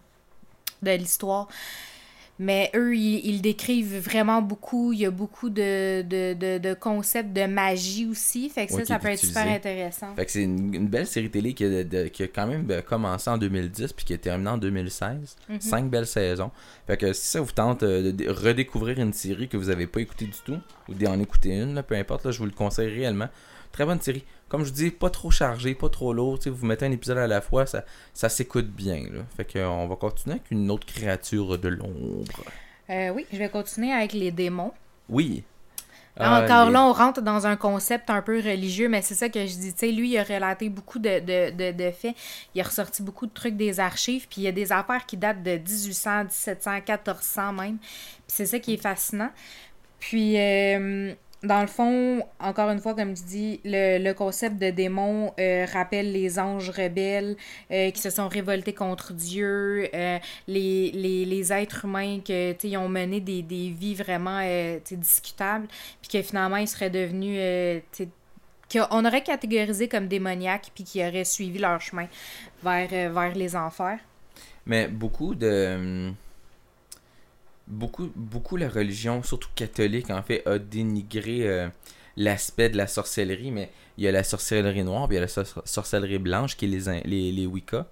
[0.83, 1.49] de l'histoire.
[2.41, 4.93] Mais eux, ils, décrivent vraiment beaucoup.
[4.93, 8.49] Il y a beaucoup de, de, de, de concepts de magie aussi.
[8.49, 10.13] Fait que ça, ça peut être super intéressant.
[10.17, 12.83] Fait que c'est une, une belle série télé qui a, qui a quand même euh,
[12.83, 15.37] commencé en 2010 puis qui a terminé en 2016.
[15.49, 15.61] Mhm.
[15.61, 16.51] Cinq belles saisons.
[16.89, 19.87] Fait que si ça vous tente euh, de dé- redécouvrir une série que vous avez
[19.87, 20.59] pas écoutée du tout,
[20.89, 23.29] ou d'en écouter une, là, peu importe, là, je vous le conseille réellement.
[23.75, 24.25] Très bonne série.
[24.49, 26.39] Comme je dis, pas trop chargé, pas trop lourd.
[26.47, 29.03] Vous mettez un épisode à la fois, ça, ça s'écoute bien.
[29.11, 29.23] Là.
[29.37, 32.45] Fait que, euh, on va continuer avec une autre créature de l'ombre.
[32.89, 34.73] Euh, oui, je vais continuer avec les démons.
[35.09, 35.43] Oui.
[36.17, 39.29] Ah, Encore les- là, on rentre dans un concept un peu religieux, mais c'est ça
[39.29, 39.73] que je dis.
[39.73, 42.15] Tu sais, lui, il a relaté beaucoup de, de, de, de faits.
[42.55, 44.29] Il a ressorti beaucoup de trucs des archives.
[44.31, 47.79] Puis il y a des affaires qui datent de 1800, 1700, 1400 même.
[47.79, 47.89] Puis
[48.29, 49.31] c'est ça qui est fascinant.
[49.99, 51.13] Puis, euh,
[51.45, 55.67] dans le fond, encore une fois, comme tu dis, le, le concept de démon euh,
[55.73, 57.37] rappelle les anges rebelles
[57.71, 60.19] euh, qui se sont révoltés contre Dieu, euh,
[60.49, 64.41] les, les, les êtres humains ils ont mené des, des vies vraiment
[64.91, 65.67] discutables,
[66.01, 67.83] puis que finalement, ils seraient devenus,
[68.73, 72.07] qu'on aurait catégorisé comme démoniaques, puis qui auraient suivi leur chemin
[72.63, 73.99] vers, vers les enfers.
[74.67, 76.13] Mais beaucoup de.
[77.67, 81.69] Beaucoup, beaucoup la religion, surtout catholique, en fait, a dénigré euh,
[82.17, 85.23] l'aspect de la sorcellerie, mais il y a la sorcellerie noire, puis il y a
[85.23, 87.87] la sor- sorcellerie blanche, qui est les, les, les Wicca.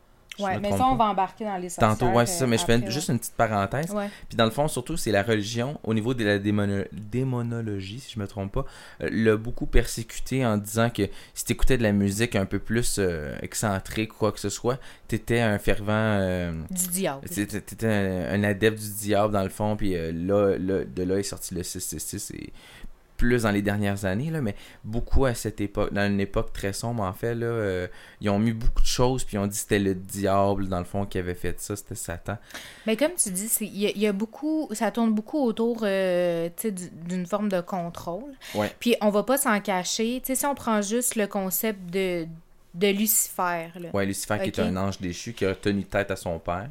[0.45, 1.97] Ouais, mais ça, on va embarquer dans les sorcières.
[1.99, 3.91] Tantôt, ouais, c'est ça, mais je fais juste une petite parenthèse.
[3.91, 4.09] Ouais.
[4.29, 8.13] Puis dans le fond, surtout, c'est la religion, au niveau de la démono- démonologie, si
[8.15, 8.65] je me trompe pas,
[9.03, 12.97] euh, l'a beaucoup persécuté en disant que si t'écoutais de la musique un peu plus
[12.99, 14.79] euh, excentrique ou quoi que ce soit,
[15.09, 15.93] t'étais un fervent...
[15.93, 17.29] euh, Du diable.
[17.29, 21.23] T'étais un, un adepte du diable dans le fond, puis là, là, de là est
[21.23, 22.53] sorti le 666 et
[23.23, 26.73] plus dans les dernières années, là, mais beaucoup à cette époque, dans une époque très
[26.73, 27.87] sombre en fait, là, euh,
[28.21, 30.81] ils ont mis beaucoup de choses, puis ils ont dit que c'était le diable dans
[30.81, 32.37] le fond qui avait fait ça, c'était Satan.
[32.87, 35.83] Mais comme tu dis, il y, a- il y a beaucoup, ça tourne beaucoup autour
[35.85, 36.49] euh,
[37.07, 38.33] d'une forme de contrôle.
[38.57, 38.75] Ouais.
[38.81, 40.21] Puis on va pas s'en cacher.
[40.21, 42.27] Tu sais, si on prend juste le concept de,
[42.75, 43.89] de Lucifer, là.
[43.95, 46.69] Ouais, Lucifer qui est un ange déchu qui a tenu tête à son père.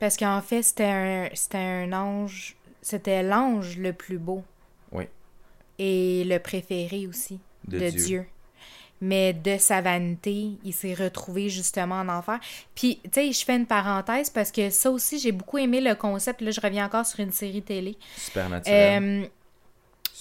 [0.00, 4.42] parce qu'en fait, c'était un, c'était un ange, c'était l'ange le plus beau.
[4.92, 5.04] Oui.
[5.78, 8.04] Et le préféré aussi De, de, Dieu.
[8.04, 8.26] Dieu.
[9.00, 12.40] Mais de sa vanité, il s'est retrouvé justement en enfer.
[12.74, 15.94] Puis, tu sais, je fais une parenthèse parce que ça aussi, j'ai beaucoup aimé le
[15.94, 16.40] concept.
[16.40, 17.96] Là, je reviens encore sur une série télé.
[18.16, 19.02] Supernaturel.
[19.22, 19.26] Euh,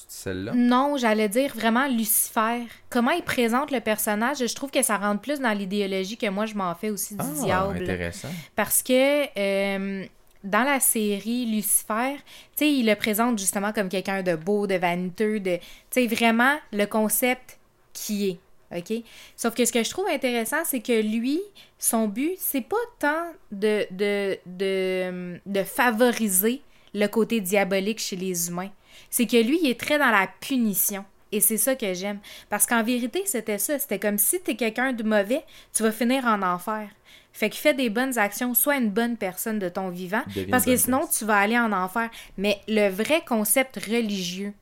[0.09, 0.53] celle-là?
[0.55, 2.65] non, j'allais dire vraiment Lucifer.
[2.89, 6.45] Comment il présente le personnage, je trouve que ça rentre plus dans l'idéologie que moi
[6.45, 7.81] je m'en fais aussi du Ah, diable.
[7.83, 8.29] intéressant.
[8.55, 10.05] Parce que euh,
[10.43, 12.17] dans la série Lucifer,
[12.55, 15.59] tu il le présente justement comme quelqu'un de beau, de vaniteux, de.
[15.91, 17.59] Tu vraiment le concept
[17.93, 18.39] qui est.
[18.75, 19.03] OK?
[19.35, 21.39] Sauf que ce que je trouve intéressant, c'est que lui,
[21.79, 26.61] son but, c'est pas tant de, de, de, de favoriser
[26.93, 28.71] le côté diabolique chez les humains.
[29.09, 31.05] C'est que lui, il est très dans la punition.
[31.31, 32.19] Et c'est ça que j'aime.
[32.49, 33.77] Parce qu'en vérité, c'était ça.
[33.79, 36.89] C'était comme si t'es quelqu'un de mauvais, tu vas finir en enfer.
[37.37, 40.23] Fait que fais des bonnes actions, sois une bonne personne de ton vivant.
[40.25, 42.09] Deviens Parce que sinon, tu vas aller en enfer.
[42.35, 44.53] Mais le vrai concept religieux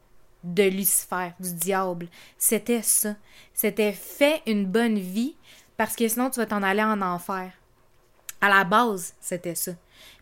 [0.43, 3.15] de Lucifer, du diable, c'était ça.
[3.53, 5.35] C'était fais une bonne vie
[5.77, 7.49] parce que sinon, tu vas t'en aller en enfer.
[8.41, 9.71] À la base, c'était ça.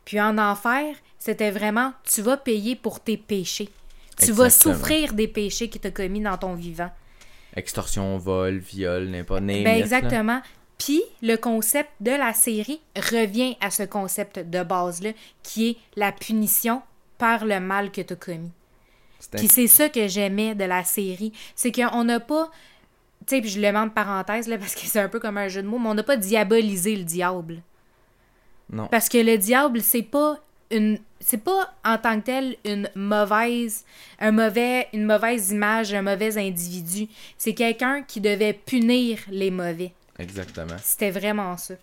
[0.06, 3.70] Puis en enfer, c'était vraiment tu vas payer pour tes péchés.
[4.20, 4.76] Tu vas Exactement.
[4.76, 6.92] souffrir des péchés que tu as commis dans ton vivant.
[7.56, 10.44] Extorsion, vol, viol, n'importe name Ben là.
[10.78, 15.12] Puis le concept de la série revient à ce concept de base-là,
[15.44, 16.82] qui est la punition
[17.18, 18.52] par le mal que tu as commis.
[19.38, 21.32] Puis c'est ça que j'aimais de la série.
[21.56, 22.52] C'est qu'on n'a pas.
[23.26, 25.38] Tu sais, puis je le mets en parenthèse, là, parce que c'est un peu comme
[25.38, 27.62] un jeu de mots, mais on n'a pas diabolisé le diable.
[28.70, 28.88] Non.
[28.88, 30.40] Parce que le diable, c'est pas
[30.72, 33.86] une c'est pas en tant que tel une mauvaise
[34.20, 37.08] un mauvais une mauvaise image un mauvais individu
[37.38, 39.94] c'est quelqu'un qui devait punir les mauvais
[40.24, 40.76] Exactement.
[40.82, 41.76] c'était vraiment ça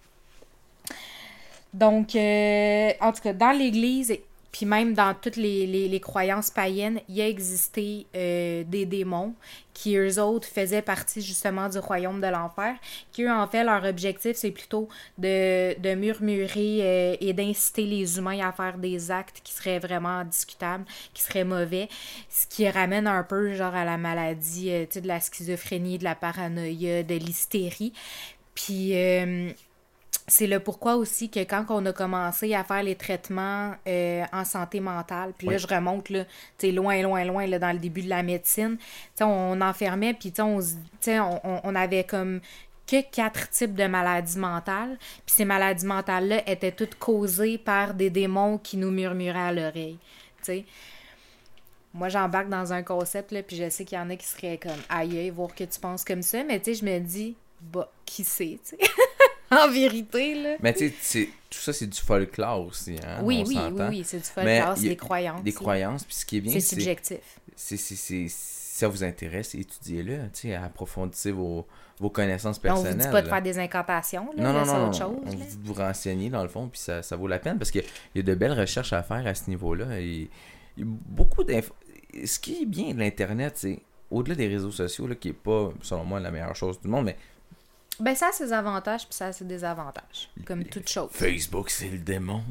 [1.73, 4.17] donc euh, en tout cas dans l'église
[4.53, 9.35] puis même dans toutes les, les, croyances païennes, il y a existé euh, des démons
[9.73, 12.75] qui, eux autres, faisaient partie justement du royaume de l'enfer,
[13.13, 14.89] qui, eux, en fait, leur objectif, c'est plutôt
[15.19, 20.25] de, de murmurer euh, et d'inciter les humains à faire des actes qui seraient vraiment
[20.25, 20.85] discutables,
[21.15, 21.89] qui seraient mauvais,
[22.29, 25.99] ce qui ramène un peu, genre, à la maladie, euh, tu sais, de la schizophrénie,
[25.99, 27.93] de la paranoïa, de l'hystérie.
[28.55, 28.95] Puis...
[30.33, 34.45] c'est le pourquoi aussi que quand on a commencé à faire les traitements euh, en
[34.45, 36.31] santé mentale, puis là, je remonte là, tu
[36.69, 38.85] sais, loin, loin, loin, là, dans le début de la médecine, tu
[39.17, 40.41] sais, on enfermait, puis tu
[41.01, 42.41] sais, on, on, on- on avait comme
[42.87, 48.11] que quatre types de maladies mentales, puis ces maladies mentales-là étaient toutes causées par des
[48.11, 49.99] démons qui nous murmuraient à l'oreille,
[50.39, 50.65] tu sais.
[51.93, 54.59] Moi, j'embarque dans un concept, là, puis je sais qu'il y en a qui seraient
[54.59, 57.37] comme aïe, aïe, voir que tu penses comme ça, mais tu sais, je me dis,
[57.61, 58.79] bah, qui sait, tu sais?
[59.67, 60.57] en vérité, là.
[60.61, 62.97] Mais tu sais, tout ça, c'est du folklore aussi.
[63.05, 63.21] Hein?
[63.23, 65.43] oui, oui, oui, oui, c'est du folklore, c'est des croyances.
[65.43, 66.05] Des croyances.
[66.05, 66.77] Puis ce qui est bien, C'est c'est.
[66.77, 67.19] subjectif.
[67.57, 70.17] c'est- Si ça vous intéresse, étudiez-le.
[70.33, 71.67] Tu sais, approfondissez vos,
[71.99, 72.97] vos connaissances On vous personnelles.
[73.07, 75.19] dit pas de faire des incantations, là, Non, non, non, autre chose.
[75.23, 75.31] On là.
[75.37, 77.71] vous dit de vous renseigner dans le fond, puis ça, ça vaut la peine parce
[77.71, 77.85] qu'il
[78.15, 80.01] y a de belles recherches à faire à ce niveau-là.
[80.01, 80.31] Et,
[80.79, 81.75] il y a beaucoup d'infos.
[82.25, 83.81] Ce qui est bien de l'Internet, c'est
[84.11, 87.05] au-delà des réseaux sociaux, là, qui est pas, selon moi, la meilleure chose du monde,
[87.05, 87.17] mais
[88.01, 90.31] Ben, ça a ses avantages, puis ça a ses désavantages.
[90.47, 91.11] Comme toute chose.
[91.13, 92.43] Facebook, c'est le démon.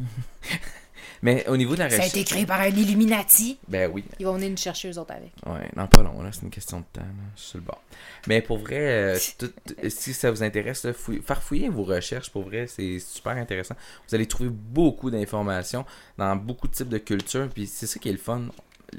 [1.21, 2.15] mais au niveau de la Ça a recherche.
[2.17, 3.57] été créé par un Illuminati.
[3.67, 4.03] Ben oui.
[4.19, 5.31] Ils vont venir nous chercher eux autres avec.
[5.45, 7.63] Ouais, non, pas long, là, c'est une question de temps, là, je suis sur le
[7.65, 7.81] bord.
[8.27, 8.77] Mais pour vrai,
[9.15, 9.51] euh, tout-
[9.89, 13.75] si ça vous intéresse, là, fouille- farfouillez vos recherches, pour vrai, c'est super intéressant.
[14.07, 15.85] Vous allez trouver beaucoup d'informations
[16.17, 18.43] dans beaucoup de types de cultures, puis c'est ça qui est le fun.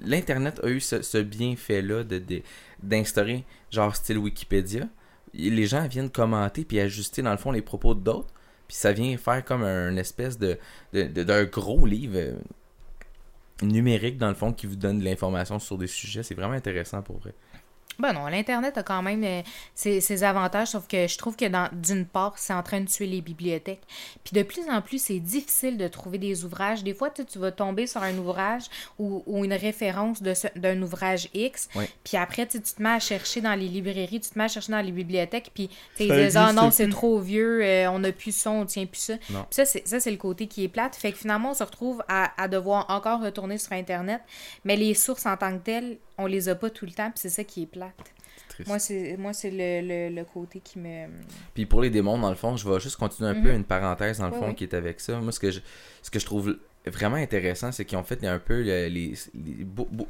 [0.02, 2.42] L'Internet a eu ce, ce bienfait-là de, de-
[2.82, 4.84] d'instaurer, genre style Wikipédia.
[5.34, 8.32] Les gens viennent commenter puis ajuster, dans le fond, les propos d'autres,
[8.68, 10.58] puis ça vient faire comme un espèce de-
[10.92, 12.34] d'un gros livre euh,
[13.62, 16.22] numérique, dans le fond, qui vous donne de l'information sur des sujets.
[16.22, 17.34] C'est vraiment intéressant pour vrai.
[17.98, 19.42] Ben non, l'Internet a quand même euh,
[19.74, 23.06] ses, ses avantages, sauf que je trouve que d'une part, c'est en train de tuer
[23.06, 23.82] les bibliothèques.
[24.24, 26.82] Puis de plus en plus, c'est difficile de trouver des ouvrages.
[26.82, 28.64] Des fois, tu, vas tomber sur un ouvrage
[28.98, 31.68] ou, ou une référence d'un ouvrage X.
[31.74, 31.84] Oui.
[32.04, 34.72] Puis après, tu te mets à chercher dans les librairies, tu te mets à chercher
[34.72, 38.34] dans les bibliothèques, puis tu disent Ah non, c'est trop vieux, euh, on n'a plus
[38.34, 39.14] ça, on tient plus ça.
[39.30, 39.42] Non.
[39.42, 40.96] Puis ça, c'est ça, c'est le côté qui est plate.
[40.96, 44.22] Fait que finalement, on se retrouve à, à devoir encore retourner sur Internet.
[44.64, 47.18] Mais les sources en tant que telles, on les a pas tout le temps, puis
[47.20, 47.94] c'est ça qui est plate.
[48.66, 51.06] Moi, c'est moi c'est le, le, le côté qui me.
[51.54, 53.42] Puis pour les démons, dans le fond, je vais juste continuer un Mhm.
[53.42, 54.54] peu une parenthèse dans le Oui, fond oui.
[54.54, 55.18] qui est avec ça.
[55.18, 55.60] Moi, ce que je,
[56.02, 59.14] ce que je trouve vraiment intéressant, c'est qu'ils ont fait un peu le- les,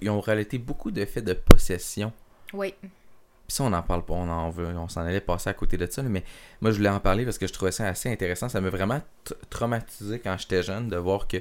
[0.01, 2.13] ils ont relaté beaucoup de faits de possession.
[2.53, 2.75] Oui.
[2.83, 5.77] Puis ça, on n'en parle pas, on en veut, on s'en allait passer à côté
[5.77, 6.25] de ça, mais
[6.61, 8.49] moi, je voulais en parler parce que je trouvais ça assez intéressant.
[8.49, 9.01] Ça m'a vraiment
[9.49, 11.37] traumatisé quand j'étais jeune de voir que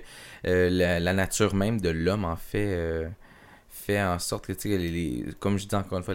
[0.46, 3.08] euh, la, la nature même de l'homme, en fait, euh,
[3.90, 6.14] fait en sorte que, les, les- comme je dis encore une fois,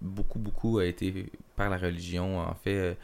[0.00, 1.26] beaucoup, beaucoup a été
[1.56, 2.76] par la religion, en fait.
[2.76, 2.94] euh,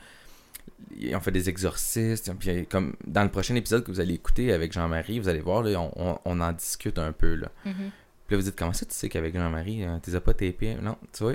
[1.16, 2.32] ont fait des exorcistes.
[2.38, 5.62] Puis, comme dans le prochain épisode que vous allez écouter avec Jean-Marie, vous allez voir,
[5.62, 7.34] là, on, on- on en discute un peu.
[7.34, 7.48] Là.
[7.64, 7.90] Mhm.
[8.26, 10.32] Puis là, vous dites, comment ça, tu sais qu'avec Jean-Marie, euh, tu les as pas
[10.32, 10.76] tapés?
[10.80, 11.34] Non, tu vois.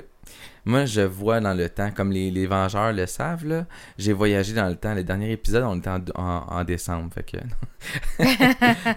[0.64, 3.66] Moi, je vois dans le temps, comme les, les Vengeurs le savent, là,
[3.96, 4.92] j'ai voyagé dans le temps.
[4.94, 7.10] Le dernier épisode, on était en, en- en décembre.
[7.14, 7.36] Fait que.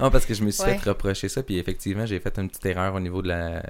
[0.01, 0.77] non, parce que je me suis Ouais.
[0.77, 1.43] fait reprocher ça.
[1.43, 3.61] Puis effectivement, j'ai fait une petite erreur au niveau de la.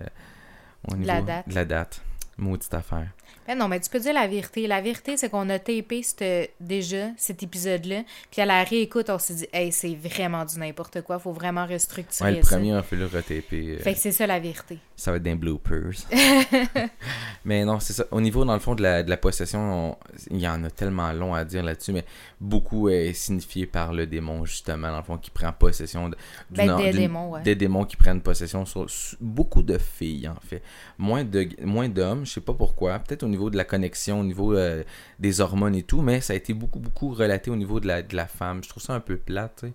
[0.92, 1.50] Au niveau La date.
[1.50, 2.02] de la date.
[2.38, 3.08] Maudite affaire.
[3.48, 4.68] Ben non, mais tu peux dire la vérité.
[4.68, 8.04] La vérité, c'est qu'on a tapé cette- déjà cet épisode-là.
[8.32, 11.20] Puis à la réécoute, on s'est dit, hey, c'est vraiment du n'importe quoi.
[11.20, 12.56] Faut vraiment restructurer Ouais, le ça.
[12.56, 13.44] premier, on a fait le retaper.
[13.54, 14.80] euh, Fait que c'est ça la vérité.
[14.96, 15.92] Ça va être des bloopers.
[17.46, 18.06] mais non, c'est ça.
[18.12, 19.60] Au niveau, dans le fond, de la, de la possession,
[19.92, 19.98] on-
[20.32, 22.06] il y en a tellement long à dire là-dessus, mais
[22.40, 26.16] beaucoup est signifié par le démon, justement, dans le fond, qui prend possession de,
[26.52, 27.42] Ben, des démons, ouais.
[27.42, 28.86] Des démons qui prennent possession sur,
[29.20, 30.62] beaucoup de filles, en fait.
[30.98, 33.00] Moins de moins d'hommes, je sais pas pourquoi.
[33.00, 34.84] Peut-être au niveau de la connexion, au niveau euh,
[35.20, 38.02] des hormones et tout, mais ça a été beaucoup, beaucoup relaté au niveau de la,
[38.02, 38.64] de la femme.
[38.64, 39.66] Je trouve ça un peu plate.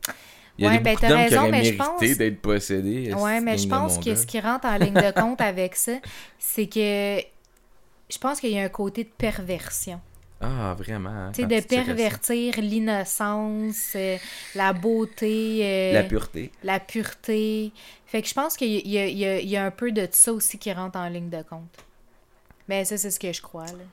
[0.58, 3.12] Il y a Ouais, ben, t'as qui raison, mais je pense- d'être possédés.
[3.14, 5.92] Ouais, cette mais je pense que ce qui rentre en ligne de compte avec ça,
[6.38, 7.18] c'est que
[8.10, 10.00] je pense qu'il y a un côté de perversion.
[10.40, 11.10] Ah, vraiment.
[11.10, 14.16] hein, Tu sais, de pervertir l'innocence, euh,
[14.54, 16.50] la beauté, euh, La pureté.
[16.62, 17.72] la pureté.
[18.06, 20.72] Fait que je pense qu'il y, y y a un peu de ça aussi qui
[20.72, 21.68] rentre en ligne de compte.
[22.68, 23.84] Ben ça, c'est ce que je crois, là.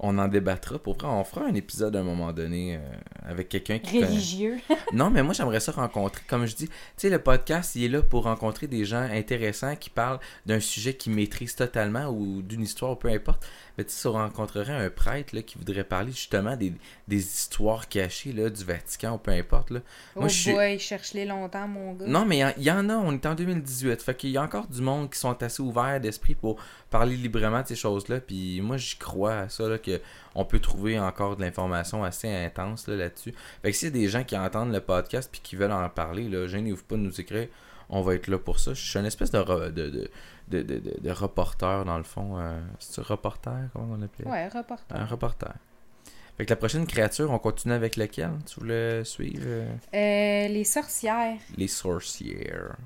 [0.00, 0.78] On en débattra.
[0.78, 2.80] Pour vrai, on fera un épisode à un moment donné euh,
[3.28, 4.58] avec quelqu'un qui connaît- Religieux.
[4.92, 6.22] Non, mais moi, j'aimerais ça rencontrer.
[6.28, 9.74] Comme je dis, tu sais, le podcast, il est là pour rencontrer des gens intéressants
[9.74, 13.44] qui parlent d'un sujet qu'ils maîtrisent totalement ou d'une histoire, peu importe.
[13.78, 16.72] Mais tu sais, si on rencontrerait un prêtre là, qui voudrait parler justement des,
[17.06, 19.70] des histoires cachées là, du Vatican ou peu importe.
[19.70, 19.80] Là.
[20.16, 22.06] oh Moi, je suis- boy, cherche-les longtemps, mon gars.
[22.06, 24.02] Non, mais il y en- il y, en a, on est en 2018.
[24.02, 26.60] Fait qu'il y a encore du monde qui sont assez ouverts d'esprit pour
[26.90, 28.20] parler librement de ces choses-là.
[28.20, 30.00] Puis moi, j'y crois à ça, là, que
[30.34, 33.32] on peut trouver encore de l'information assez intense là, là-dessus.
[33.62, 35.88] Fait que s'il y a des gens qui entendent le podcast puis qui veulent en
[35.88, 37.48] parler, là, gênez-vous pas de nous écrire.
[37.90, 38.74] On va être là pour ça.
[38.74, 40.10] Je suis une espèce de, re- de, de,
[40.50, 42.38] de, de, de- de reporter, dans le fond.
[42.38, 43.68] Euh, C'est-tu reporter?
[43.72, 44.26] Comment on l'appelait?
[44.28, 44.96] Ouais, reporter.
[44.96, 45.52] Un reporter.
[46.36, 48.30] Fait que la prochaine créature, on continue avec laquelle?
[48.46, 49.42] Tu voulais suivre?
[49.44, 51.36] euh, Euh, les sorcières.
[51.56, 52.76] Les sorcières.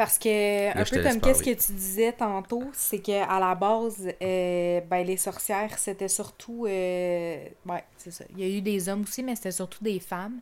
[0.00, 4.08] Parce que, un peu comme qu'est-ce que tu disais tantôt, c'est que à la base,
[4.22, 6.64] euh, ben, les sorcières, c'était surtout.
[6.66, 8.24] euh, ouais, c'est ça.
[8.34, 10.40] Il y a eu des hommes aussi, mais c'était surtout des femmes.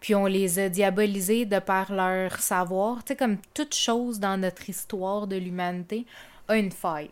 [0.00, 3.04] Puis on les a diabolisées de par leur savoir.
[3.04, 6.04] Tu sais, comme toute chose dans notre histoire de l'humanité
[6.48, 7.10] a une faille.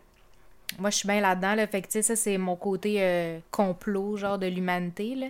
[0.79, 1.67] Moi, je suis bien là-dedans, là.
[1.67, 5.27] Fait que, tu sais, ça, c'est mon côté euh, complot, genre, de l'humanité, là.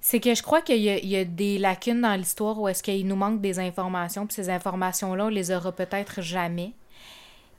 [0.00, 3.16] C'est que je crois qu'il y, a- des lacunes dans l'histoire où est-ce qu'il nous
[3.16, 6.72] manque des informations, puis ces informations-là, on les aura peut-être jamais.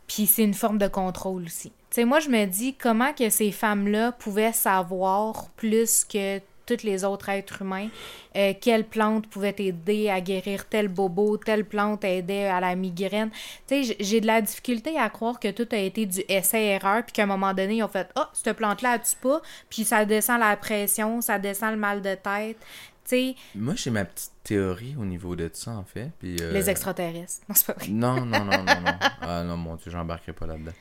[0.08, 1.70] Puis c'est une forme de contrôle aussi.
[1.70, 6.40] Tu sais, moi, je me dis comment que ces femmes-là pouvaient savoir plus que
[6.76, 7.90] tous les autres êtres humains
[8.36, 13.30] euh, quelle plante pouvait t'aider à guérir tel bobo, telle plante aidait à la migraine.
[13.68, 17.12] Tu sais, j'ai de la difficulté à croire que tout a été du essai-erreur, puis
[17.12, 20.40] qu'à un moment donné, ils ont fait «Ah, cette plante-là, tue pas», puis ça descend
[20.40, 22.58] la pression, ça descend le mal de tête.
[23.04, 26.12] Tu sais, Moi, j'ai ma petite théorie au niveau de ça, en fait.
[26.20, 27.42] Puis, euh, les extraterrestres.
[27.50, 27.88] Non, c'est pas vrai.
[27.90, 28.94] Non, non, non, non, non.
[29.22, 30.72] Ah non, mon Dieu, j'embarquerai pas là-dedans.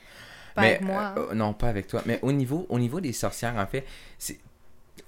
[0.55, 1.01] Pas avec moi.
[1.01, 1.15] hein.
[1.17, 2.01] euh, non, pas avec toi.
[2.05, 3.85] Mais au niveau, au niveau des sorcières, en fait.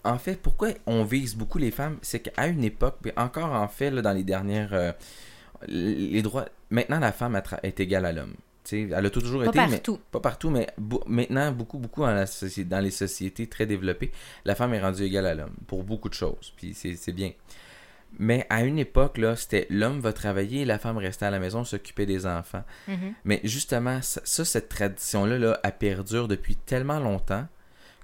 [0.03, 3.67] En fait, pourquoi on vise beaucoup les femmes, c'est qu'à une époque, puis encore en
[3.67, 4.73] fait, là, dans les dernières.
[4.73, 4.91] euh,
[5.67, 6.45] les droits.
[6.71, 8.33] Maintenant, la femme est égale à l'homme.
[8.71, 9.59] Elle a toujours Pas été.
[9.59, 9.99] mais- partout.
[10.11, 10.67] pas partout, mais
[11.07, 12.25] maintenant, beaucoup, beaucoup dans, la
[12.65, 14.11] dans les sociétés très développées,
[14.45, 16.53] la femme est rendue égale à l'homme pour beaucoup de choses.
[16.57, 17.31] Puis c'est bien.
[18.19, 21.39] Mais à une époque, là, c'était l'homme va travailler et la femme restait à la
[21.39, 22.63] maison, s'occuper des enfants.
[22.87, 23.13] Mhm.
[23.25, 27.47] Mais justement, ça, ça, cette tradition-là, là, elle perdure depuis tellement longtemps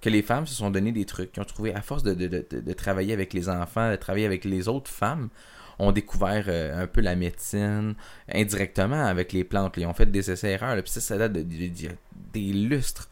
[0.01, 1.35] que les femmes se sont donné des trucs.
[1.35, 3.95] Ils ont trouvé, à force de, de- de- de- de travailler avec les enfants, de
[3.95, 5.29] travailler avec les autres femmes,
[5.77, 7.95] ont découvert euh, un peu la médecine
[8.33, 9.77] indirectement avec les plantes.
[9.77, 9.83] là.
[9.83, 10.75] Ils ont fait des essais-erreurs.
[10.83, 11.95] Puis ça, ça date de, de- de-
[12.33, 13.09] des lustres.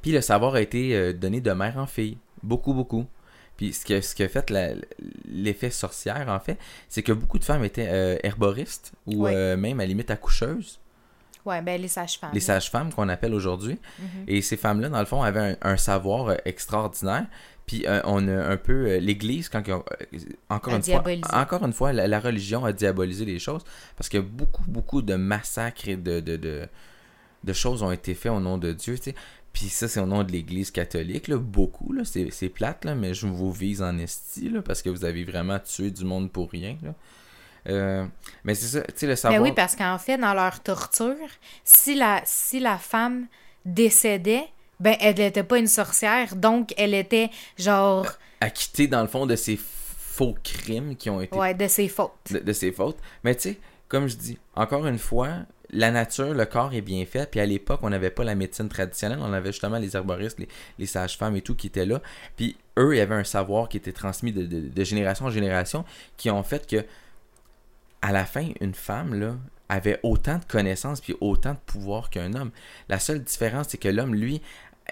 [0.00, 2.18] Puis le savoir a été euh, donné de mère en fille.
[2.42, 3.06] Beaucoup, beaucoup.
[3.56, 4.52] Puis ce que, ce qui a fait
[5.28, 9.84] l'effet sorcière, en fait, c'est que beaucoup de femmes étaient euh, herboristes ou même à
[9.84, 10.80] la limite accoucheuses
[11.44, 12.30] Ouais, ben les sages-femmes.
[12.32, 13.78] les sages-femmes qu'on appelle aujourd'hui.
[13.98, 14.06] Mhm.
[14.28, 17.26] Et ces femmes-là, dans le fond, avaient un, un savoir euh, extraordinaire.
[17.66, 19.78] Puis euh, on a un peu euh, l'Église, quand euh,
[20.48, 23.62] encore A une fois, encore une fois, la, la religion a diabolisé les choses
[23.96, 26.68] parce que beaucoup, beaucoup de massacres et de, de, de,
[27.44, 28.96] de choses ont été faits au nom de Dieu.
[29.52, 31.92] Puis ça, c'est au nom de l'Église catholique, là, beaucoup.
[31.92, 35.04] Là, c'est, c'est plate, là, mais je vous vise en esti, là, parce que vous
[35.04, 36.76] avez vraiment tué du monde pour rien.
[36.82, 36.94] Là.
[37.68, 38.04] Euh,
[38.44, 39.42] mais c'est ça, tu sais, le Ben savoir.
[39.42, 41.14] oui, parce qu'en fait, dans leur torture,
[41.64, 43.26] si la, si la femme
[43.64, 44.44] décédait,
[44.80, 48.06] ben elle n'était pas une sorcière, donc elle était genre
[48.40, 52.12] acquitté dans le fond de ces faux crimes qui ont été ouais, de ses fautes.
[52.30, 52.98] de, de ses fautes.
[53.22, 55.30] Mais tu sais, comme je dis, encore une fois,
[55.70, 57.30] la nature, le corps est bien fait.
[57.30, 59.18] Puis à l'époque, on n'avait pas la médecine traditionnelle.
[59.22, 60.48] On avait justement les herboristes, les,
[60.78, 62.02] les sages-femmes et tout qui étaient là.
[62.36, 65.30] Puis eux, il y avait un savoir qui était transmis de, de- de génération en
[65.30, 65.84] génération
[66.16, 66.84] qui ont fait que,
[68.02, 69.36] à la fin, une femme, là,
[69.68, 72.50] avait autant de connaissances puis autant de pouvoir qu'un homme.
[72.88, 74.42] La seule différence, c'est que l'homme, lui,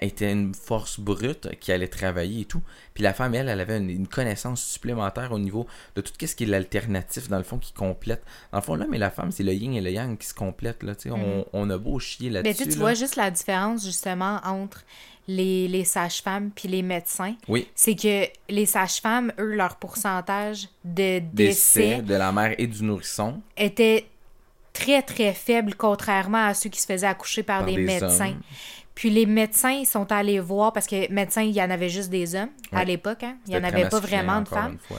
[0.01, 2.61] était une force brute qui allait travailler et tout.
[2.93, 6.35] Puis la femme, elle, elle avait une, une connaissance supplémentaire au niveau de tout ce
[6.35, 8.23] qui est l'alternatif, dans le fond, qui complète.
[8.51, 10.33] Dans le fond, l'homme et la femme, c'est le yin et le yang qui se
[10.33, 10.83] complètent.
[10.83, 11.11] Là, sais.
[11.11, 12.55] on, on a beau chier Ben, là-dessus.
[12.57, 12.81] tu sais, tu là.
[12.81, 14.83] vois juste la différence justement entre
[15.27, 17.35] les, les sages-femmes puis les médecins.
[17.47, 22.65] Oui, C'est que les sages-femmes, eux, leur pourcentage de décès décès de la mère et
[22.67, 24.07] du nourrisson était
[24.73, 28.29] très, très faible, contrairement à ceux qui se faisaient accoucher par, par des, des médecins.
[28.29, 28.41] hommes.
[28.95, 32.35] Puis les médecins sont allés voir, parce que médecins, il y en avait juste des
[32.35, 33.23] hommes à l'époque.
[33.23, 33.37] Hein?
[33.47, 34.77] Il n'y en avait pas vraiment de femmes.
[34.87, 34.97] fois.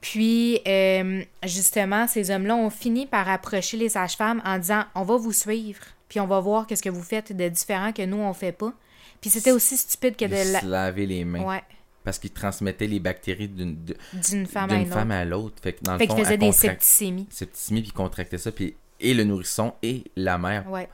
[0.00, 5.16] Puis, euh, justement, ces hommes-là ont fini par approcher les sages-femmes en disant on va
[5.16, 8.32] vous suivre, puis on va voir qu'est-ce que vous faites de différent que nous, on
[8.32, 8.72] fait pas.
[9.20, 11.44] Puis c'était aussi stupide que De de se laver les mains.
[11.44, 11.62] Ouais,
[12.02, 15.62] Parce qu'ils transmettaient les bactéries d'une femme à l'autre.
[15.62, 17.28] Fait que dans le Fait fond, qu'ils faisaient elle des septicémies.
[17.30, 18.50] septicémie, puis contractait ça.
[18.50, 20.88] Puis et le nourrisson et la mère Ouais,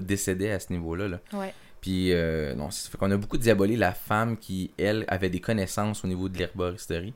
[0.00, 1.08] décédaient à ce niveau-là.
[1.08, 1.20] Là.
[1.32, 1.54] ouais.
[1.80, 5.40] Puis, euh, non, ça fait qu'on a beaucoup diabolé la femme qui, elle, avait des
[5.40, 7.14] connaissances au niveau de l'herboristerie.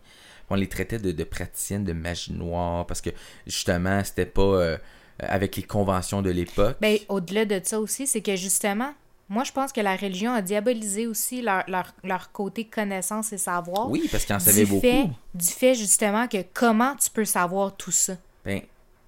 [0.51, 3.11] On les traitait de, de praticiennes de magie noire parce que,
[3.47, 4.79] justement, c'était pas euh,
[5.19, 6.77] avec les conventions de l'époque.
[6.81, 8.93] Ben, au-delà de ça aussi, c'est que justement,
[9.29, 13.39] moi, je pense que la religion a diabolisé aussi leur, leur, leur côté connaissance et
[13.39, 13.91] savoir.
[13.91, 14.81] oui, parce qu'ils en savaient beaucoup.
[14.81, 18.17] fait, du fait, justement, que comment tu peux savoir tout ça?
[18.45, 18.61] Ben,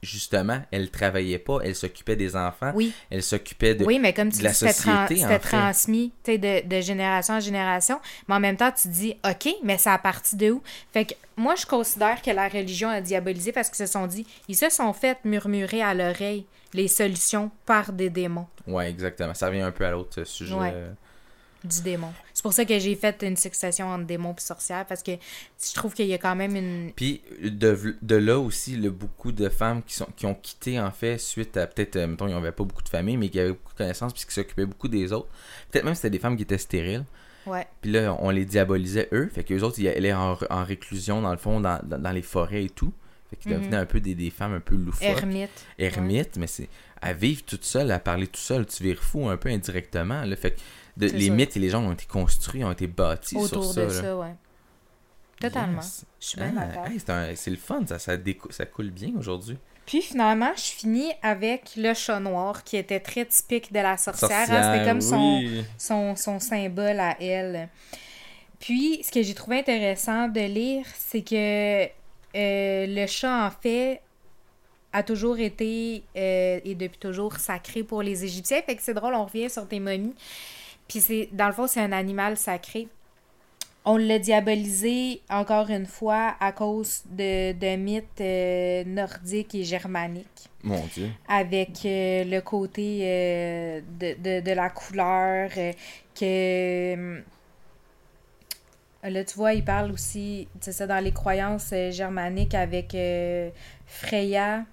[0.03, 2.93] justement, elle travaillait pas, elle s'occupait des enfants, Oui.
[3.11, 3.85] elle s'occupait de...
[3.85, 4.73] Oui, mais comme tu de la dis, tran-
[5.07, 8.01] société, c'était transmis de, de génération en génération.
[8.29, 10.63] Mais en même temps, tu dis, OK, mais ça a parti de où?
[10.93, 14.27] Fait que moi, je considère que la religion a diabolisé parce qu'ils se sont dit,
[14.49, 19.33] ils se sont fait murmurer à l'oreille les solutions par des démons, Ouais, exactement.
[19.35, 20.55] Ça revient un peu à l'autre sujet.
[20.55, 20.73] Ouais.
[20.75, 20.91] euh,
[21.65, 22.13] du démon.
[22.37, 25.73] C'est pour ça que j'ai fait une succession entre démons et sorcières parce que je
[25.73, 26.93] trouve qu'il y a quand même une.
[26.95, 30.91] Puis de, de là aussi, le, beaucoup de femmes qui, sont, qui ont quitté, en
[30.91, 33.53] fait, suite à peut-être, euh, mettons, ils n'avaient pas beaucoup de famille, mais qui avaient
[33.53, 35.29] beaucoup de connaissances, puis qui s'occupaient beaucoup des autres.
[35.71, 37.07] Peut-être même c'était des femmes qui étaient stériles.
[37.47, 37.67] Ouais.
[37.81, 39.31] Puis là, on les diabolisait eux.
[39.35, 42.13] Fait que les autres, ils allaient en, en réclusion, dans le fond, dans, dans, dans
[42.13, 42.93] les forêts et tout.
[43.31, 43.61] Fait qu'ils Mhm.
[43.63, 45.03] devenaient un peu des, des femmes un peu loufoques.
[45.03, 45.65] Ermite.
[45.79, 46.69] ermite, mais c'est
[47.01, 50.23] à vivre toute seule, à parler tout seul, tu vires fou un peu indirectement.
[50.23, 50.37] Là.
[50.37, 50.61] Fait que
[50.97, 53.81] de- les mythes et les gens ont été construits, ont été bâtis Autour sur ça.
[53.83, 54.03] de là.
[54.03, 54.35] ça, ouais.
[55.41, 55.83] Totalement.
[55.83, 56.05] Yes.
[56.21, 56.89] Je suis bien Ah,
[57.29, 58.13] hey, c'est le fun, ça, ça,
[58.51, 59.59] ça coule bien aujourd'hui.
[59.85, 64.31] Puis finalement, je finis avec le chat noir qui était très typique de la sorcière.
[64.51, 64.73] hein.
[64.75, 65.43] C'était comme son,
[65.79, 67.69] son, son symbole à elle.
[68.59, 71.87] Puis, ce que j'ai trouvé intéressant de lire, c'est que euh,
[72.35, 74.01] le chat, en fait,
[74.93, 78.63] a toujours été euh, et depuis toujours sacré pour les Égyptiens.
[78.63, 80.15] Fait que c'est drôle, on revient sur tes momies.
[80.89, 82.89] Puis, c'est dans le fond, c'est un animal sacré.
[83.89, 90.51] On l'a diabolisé, encore une fois, à cause de, de mythes euh, nordiques et germaniques
[90.65, 91.09] Mon Dieu.
[91.29, 95.51] avec euh, le côté euh, de, de, de la couleur
[96.19, 97.23] que
[99.05, 102.97] là tu vois il parle aussi c'est ça dans les croyances germaniques avec
[103.87, 104.65] Freya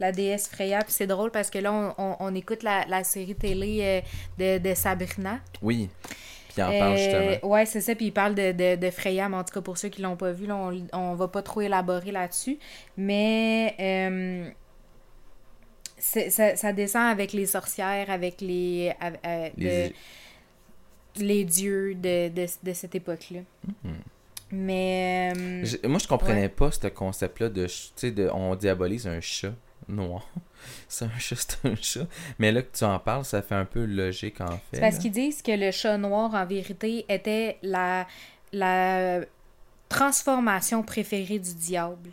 [0.00, 3.02] la déesse Freya puis c'est drôle parce que là on, on- on écoute la, la
[3.04, 4.02] série télé
[4.38, 5.88] euh, de, de Sabrina Oui.
[6.48, 7.50] Puis il en parle euh, justement.
[7.52, 7.94] ouais, c'est ça.
[7.94, 10.16] Puis il parle de, de, de Freya, mais en tout cas, pour ceux qui l'ont
[10.16, 12.58] pas vu, là, on, on va pas trop élaborer là-dessus.
[12.96, 14.48] Mais euh,
[15.98, 18.92] ça, ça descend avec les sorcières, avec les,
[19.26, 19.94] euh, Les- de-
[21.24, 23.40] les dieux de, de, de cette époque-là.
[24.50, 25.32] Mais.
[25.36, 29.20] euh, Je- moi, je comprenais pas ce concept-là de, tu sais, de, on diabolise un
[29.20, 29.52] chat
[29.88, 30.26] noir.
[30.88, 32.06] c'est un chat, c'est un chat.
[32.38, 34.58] Mais là que tu en parles, ça fait un peu logique en fait.
[34.74, 38.06] C'est parce qu'ils disent que le chat noir, en vérité, était la,
[38.52, 39.20] la
[39.88, 42.10] transformation préférée du diable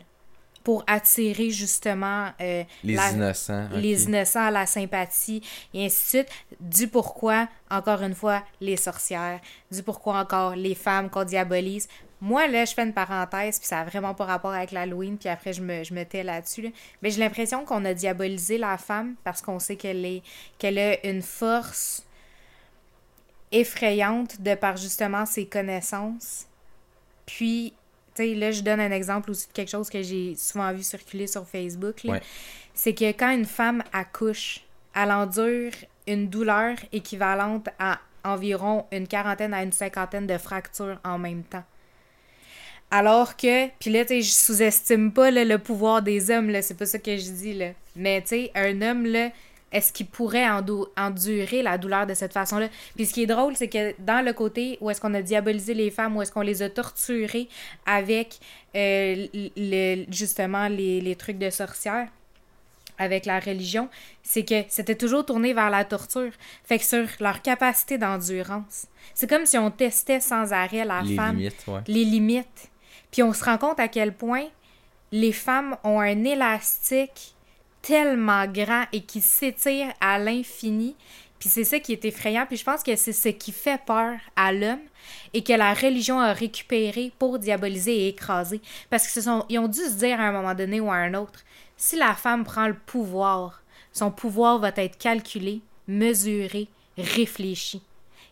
[0.62, 3.68] pour attirer justement euh, Les la- innocents.
[3.74, 5.42] les innocents à la sympathie
[5.74, 6.28] et ainsi de suite.
[6.58, 9.40] Du pourquoi, encore une fois, les sorcières.
[9.70, 11.86] Du pourquoi encore les femmes qu'on diabolise.
[12.20, 15.28] Moi, là, je fais une parenthèse, puis ça n'a vraiment pas rapport avec l'Halloween, puis
[15.28, 16.62] après, je me, je me tais là-dessus.
[16.62, 16.68] là.
[17.02, 20.22] Mais j'ai l'impression qu'on a diabolisé la femme parce qu'on sait qu'elle est
[20.58, 22.06] qu'elle a une force
[23.52, 26.46] effrayante de par justement ses connaissances.
[27.26, 27.72] Puis,
[28.14, 30.82] tu sais, là, je donne un exemple aussi de quelque chose que j'ai souvent vu
[30.82, 32.00] circuler sur Facebook.
[32.04, 32.20] Ouais.
[32.74, 35.72] C'est que quand une femme accouche, elle endure
[36.06, 41.64] une douleur équivalente à environ une quarantaine à une cinquantaine de fractures en même temps.
[42.96, 46.62] Alors que, puis là, tu sais, je sous-estime pas là, le pouvoir des hommes, là,
[46.62, 47.70] c'est pas ça que je dis, là.
[47.96, 49.30] Mais, tu sais, un homme, là,
[49.72, 50.46] est-ce qu'il pourrait
[50.96, 52.68] endurer la douleur de cette façon-là?
[52.94, 55.74] Puis ce qui est drôle, c'est que dans le côté où est-ce qu'on a diabolisé
[55.74, 57.48] les femmes, où est-ce qu'on les a torturées
[57.84, 58.38] avec,
[58.76, 62.06] euh, le, justement, les, les trucs de sorcières,
[62.96, 63.88] avec la religion,
[64.22, 66.30] c'est que c'était toujours tourné vers la torture.
[66.62, 68.86] Fait que sur leur capacité d'endurance.
[69.14, 71.80] C'est comme si on testait sans arrêt la Les femme limites, ouais.
[71.88, 72.70] les limites.
[73.14, 74.46] Puis on se rend compte à quel point
[75.12, 77.36] les femmes ont un élastique
[77.80, 80.96] tellement grand et qui s'étire à l'infini.
[81.38, 82.44] Puis c'est ça qui est effrayant.
[82.44, 84.80] Puis je pense que c'est ce qui fait peur à l'homme
[85.32, 88.60] et que la religion a récupéré pour diaboliser et écraser.
[88.90, 91.44] Parce qu'ils ont dû se dire à un moment donné ou à un autre,
[91.76, 93.62] si la femme prend le pouvoir,
[93.92, 96.66] son pouvoir va être calculé, mesuré,
[96.98, 97.80] réfléchi.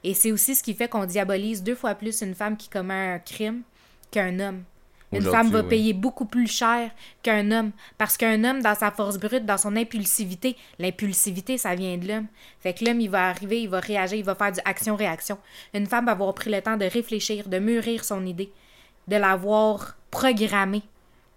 [0.02, 3.12] Et c'est aussi ce qui fait qu'on diabolise deux fois plus une femme qui commet
[3.14, 3.62] un crime
[4.10, 4.64] qu'un homme.
[5.12, 5.68] Une femme va oui.
[5.68, 6.90] payer beaucoup plus cher
[7.22, 7.72] qu'un homme.
[7.98, 12.26] Parce qu'un homme, dans sa force brute, dans son impulsivité, l'impulsivité, ça vient de l'homme.
[12.60, 15.38] Fait que l'homme, il va arriver, il va réagir, il va faire du action-réaction.
[15.74, 18.50] Une femme va avoir pris le temps de réfléchir, de mûrir son idée,
[19.08, 20.82] de l'avoir programmée.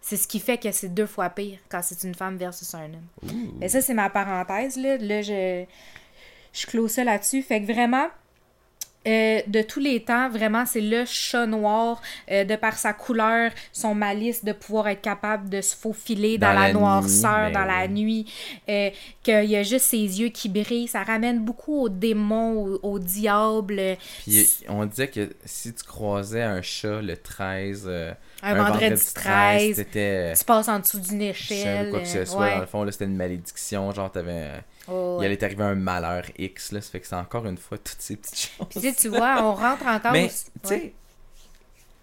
[0.01, 2.85] C'est ce qui fait que c'est deux fois pire quand c'est une femme versus un
[2.85, 3.31] homme.
[3.59, 4.97] Mais ça, c'est ma parenthèse, là.
[4.97, 5.65] Là, je...
[6.53, 7.41] je clôt ça là-dessus.
[7.41, 8.07] Fait que vraiment,
[9.07, 12.01] euh, de tous les temps, vraiment, c'est le chat noir,
[12.31, 16.47] euh, de par sa couleur, son malice, de pouvoir être capable de se faufiler dans,
[16.47, 18.33] Dans la, la noirceur, nuit, dans ben la nuit,
[18.69, 18.89] euh,
[19.23, 20.87] qu'il y a juste ses yeux qui brillent.
[20.87, 23.81] Ça ramène beaucoup aux démons, au, au diable.
[24.23, 27.89] Puis on disait que si tu croisais un chat le 13,
[28.45, 32.25] euh, Un vendredi 13, c'était Tu passes en dessous d'une échelle quoi que ce euh,
[32.25, 32.41] soit.
[32.41, 32.53] ouais.
[32.55, 33.91] Dans le fond, là, c'était une malédiction.
[33.91, 34.51] Genre, t'avais.
[34.87, 36.81] Oh, Il allait t'arriver un malheur X, là.
[36.81, 38.67] Ça fait que c'est encore une fois toutes ces petites choses.
[38.69, 40.11] Puis tu vois, on rentre encore.
[40.11, 40.93] Mais, tu sais,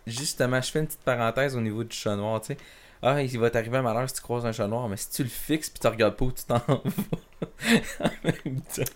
[0.06, 2.56] justement, je fais une petite parenthèse au niveau du chat noir, tu sais.
[3.04, 5.24] Ah, il va t'arriver un malheur si tu croises un chat noir, mais si tu
[5.24, 6.80] le fixes puis tu regardes pas où tu t'en vas.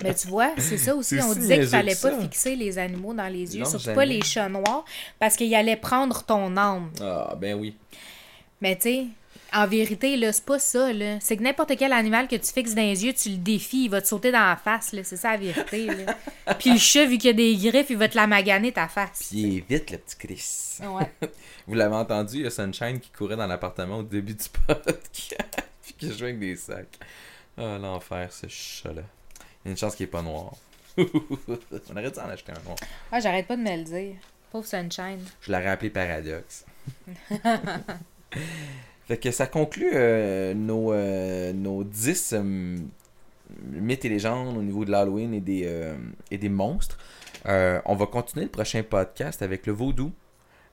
[0.04, 1.18] Mais tu vois, c'est ça aussi.
[1.20, 2.20] On disait qu'il fallait pas ça.
[2.20, 3.96] fixer les animaux dans les yeux, Non, surtout jamais.
[3.96, 4.84] pas les chats noirs,
[5.18, 6.90] parce qu'ils allaient prendre ton âme.
[7.00, 7.76] Ah, ben oui.
[8.61, 9.07] Mais tu sais,
[9.53, 11.18] en vérité, là, c'est pas ça, là.
[11.20, 13.88] C'est que n'importe quel animal que tu fixes dans les yeux, tu le défies, il
[13.90, 15.03] va te sauter dans la face, là.
[15.05, 16.55] C'est ça la vérité, là.
[16.59, 19.28] Puis le chat, vu qu'il a des griffes, il va te la maganer ta face.
[19.30, 20.78] Puis il est vite, le petit Chris.
[20.82, 21.11] Ouais.
[21.66, 25.62] Vous l'avez entendu, il y a Sunshine qui courait dans l'appartement au début du podcast.
[25.82, 26.99] puis qui jouait avec des sacs.
[27.59, 29.03] Ah, l'enfer, ce chat-là.
[29.64, 30.55] Il y a une chance qu'il est pas noir.
[30.99, 31.05] On
[31.92, 32.76] aurait dû en acheter un noir?
[33.12, 34.14] Ah, j'arrête pas de me le dire.
[34.51, 35.24] Pauvre Sunshine.
[35.40, 36.64] Je l'aurais appelé Paradoxe.
[39.07, 42.76] Fait que ça conclut euh, nos, euh, nos 10 euh,
[43.62, 45.94] mythes et légendes au niveau de l'Halloween et des,
[46.32, 46.98] et des monstres.
[47.44, 50.11] On va continuer le prochain podcast avec le vaudou,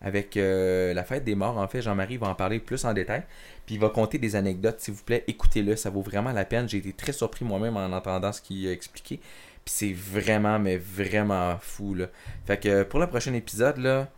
[0.01, 1.59] avec la fête des morts.
[1.59, 3.23] En fait, Jean-Marie va en parler plus en détail.
[3.67, 5.23] Puis il va compter des anecdotes, s'il vous plaît.
[5.27, 6.67] Écoutez-le, ça vaut vraiment la peine.
[6.67, 9.17] J'ai été très surpris moi-même en entendant ce qu'il a expliqué.
[9.63, 12.07] Puis c'est vraiment, mais vraiment fou, là.
[12.45, 14.09] Fait que pour le prochain épisode, là,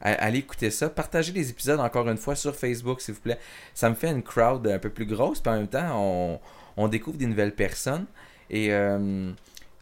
[0.00, 0.88] allez écouter ça.
[0.88, 3.38] Partagez les épisodes encore une fois sur Facebook, s'il vous plaît.
[3.74, 6.40] Ça me fait une crowd un peu plus grosse, puis en même temps,
[6.76, 8.06] on, découvre des nouvelles personnes.
[8.50, 9.30] Et euh,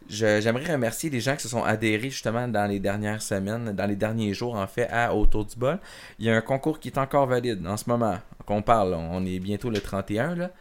[0.09, 3.95] j'aimerais remercier les gens qui se sont adhérés justement dans les dernières semaines, dans les
[3.95, 5.79] derniers jours, en fait, à Autour du bol.
[6.19, 8.93] Il y a un concours qui est encore valide en ce moment, qu'on parle.
[8.93, 10.51] On est bientôt le 31, là.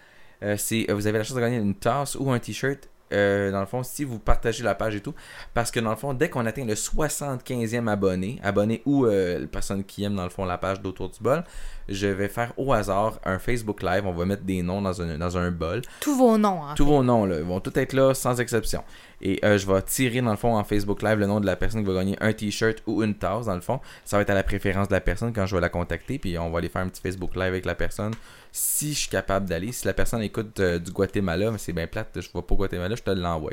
[0.43, 0.57] Euh,
[0.91, 2.91] vous avez la chance de gagner une tasse ou un t-shirt.
[3.13, 5.15] Euh, dans le fond, si vous partagez la page et tout,
[5.55, 9.85] parce que dans le fond, dès qu'on atteint le 75e abonné, abonné ou euh, personne
[9.85, 11.45] qui aime dans le fond la page d'Autour du bol,
[11.89, 14.05] je vais faire au hasard un Facebook Live.
[14.07, 15.83] On va mettre des noms dans un, dans un bol.
[16.01, 16.75] Tous vos noms, hein.
[16.77, 18.83] Tous vos noms, là, ils vont tous être là sans exception.
[19.23, 21.57] Et euh, je vais tirer dans le fond en Facebook Live le nom de la
[21.57, 23.81] personne qui va gagner un t-shirt ou une tasse dans le fond.
[24.05, 26.19] Ça va être à la préférence de la personne quand je vais la contacter.
[26.19, 28.13] Puis on va aller faire un petit Facebook Live avec la personne
[28.53, 29.73] si je suis capable d'aller.
[29.73, 32.95] Si la personne écoute euh, du Guatemala, mais c'est bien plate, je vois pas Guatemala,
[32.95, 33.53] je te l'envoie.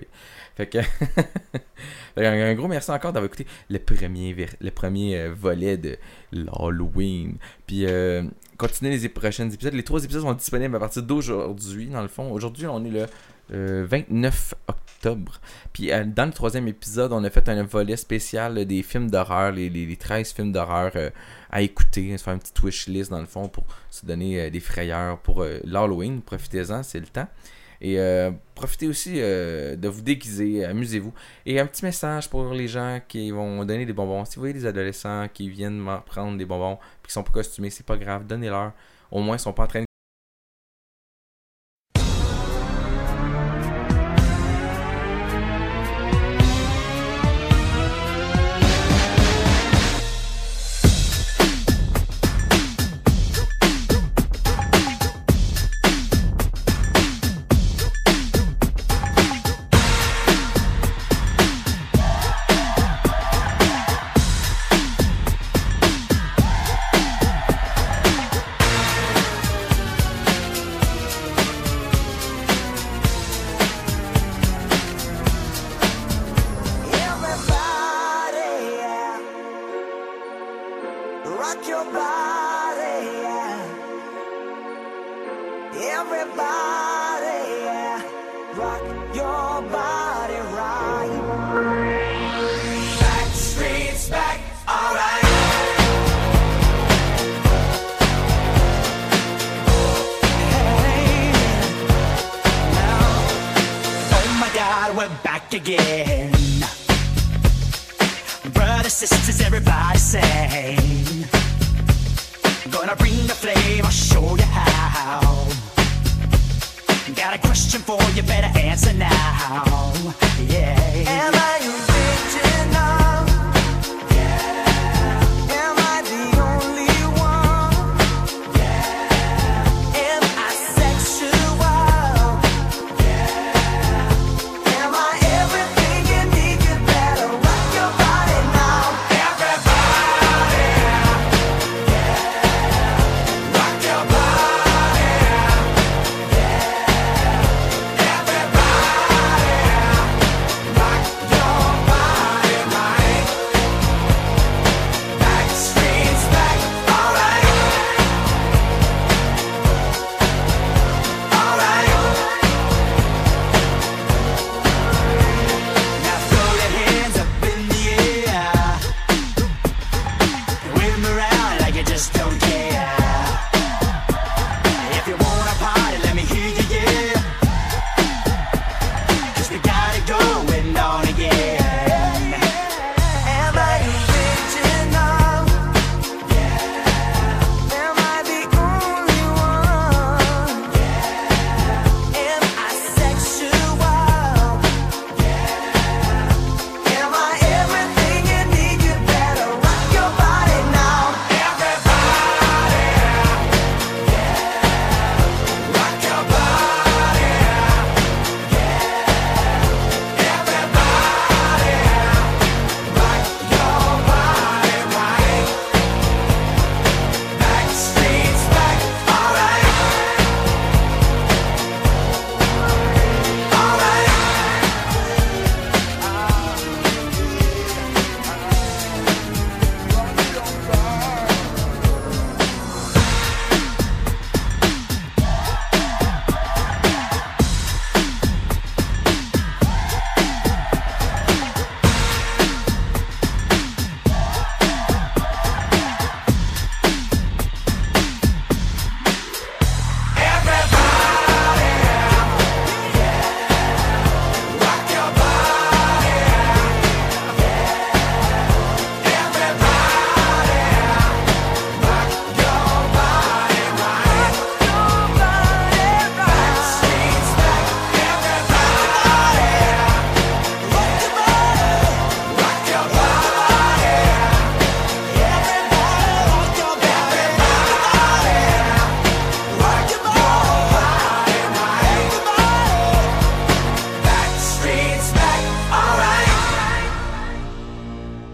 [0.56, 0.80] Fait que.
[2.16, 5.98] Un, gros merci encore d'avoir écouté le premier, le premier euh, volet de
[6.32, 7.38] l'Halloween.
[7.66, 8.24] Puis euh,
[8.58, 9.74] continuez les prochains épisodes.
[9.74, 12.32] Les trois épisodes sont disponibles à partir d'aujourd'hui, dans le fond.
[12.32, 13.08] Aujourd'hui, on est le
[13.52, 15.40] euh, 29 octobre.
[15.74, 19.10] Puis euh, dans le troisième épisode, on a fait un volet spécial euh, des films
[19.10, 21.10] d'horreur, les, les, les 13 films d'horreur euh,
[21.52, 24.50] à écouter, se faire une petite wish list dans le fond pour se donner euh,
[24.50, 26.22] des frayeurs pour euh, l'Halloween.
[26.22, 27.28] Profitez-en, c'est le temps.
[27.84, 31.14] Et euh, profitez aussi euh, de vous déguiser, amusez-vous.
[31.46, 34.24] Et un petit message pour les gens qui vont donner des bonbons.
[34.24, 37.70] Si vous voyez des adolescents qui viennent prendre des bonbons puis qui sont pas costumés,
[37.70, 38.72] c'est pas grave, donnez-leur.
[39.12, 39.84] Au moins, ils sont pas en train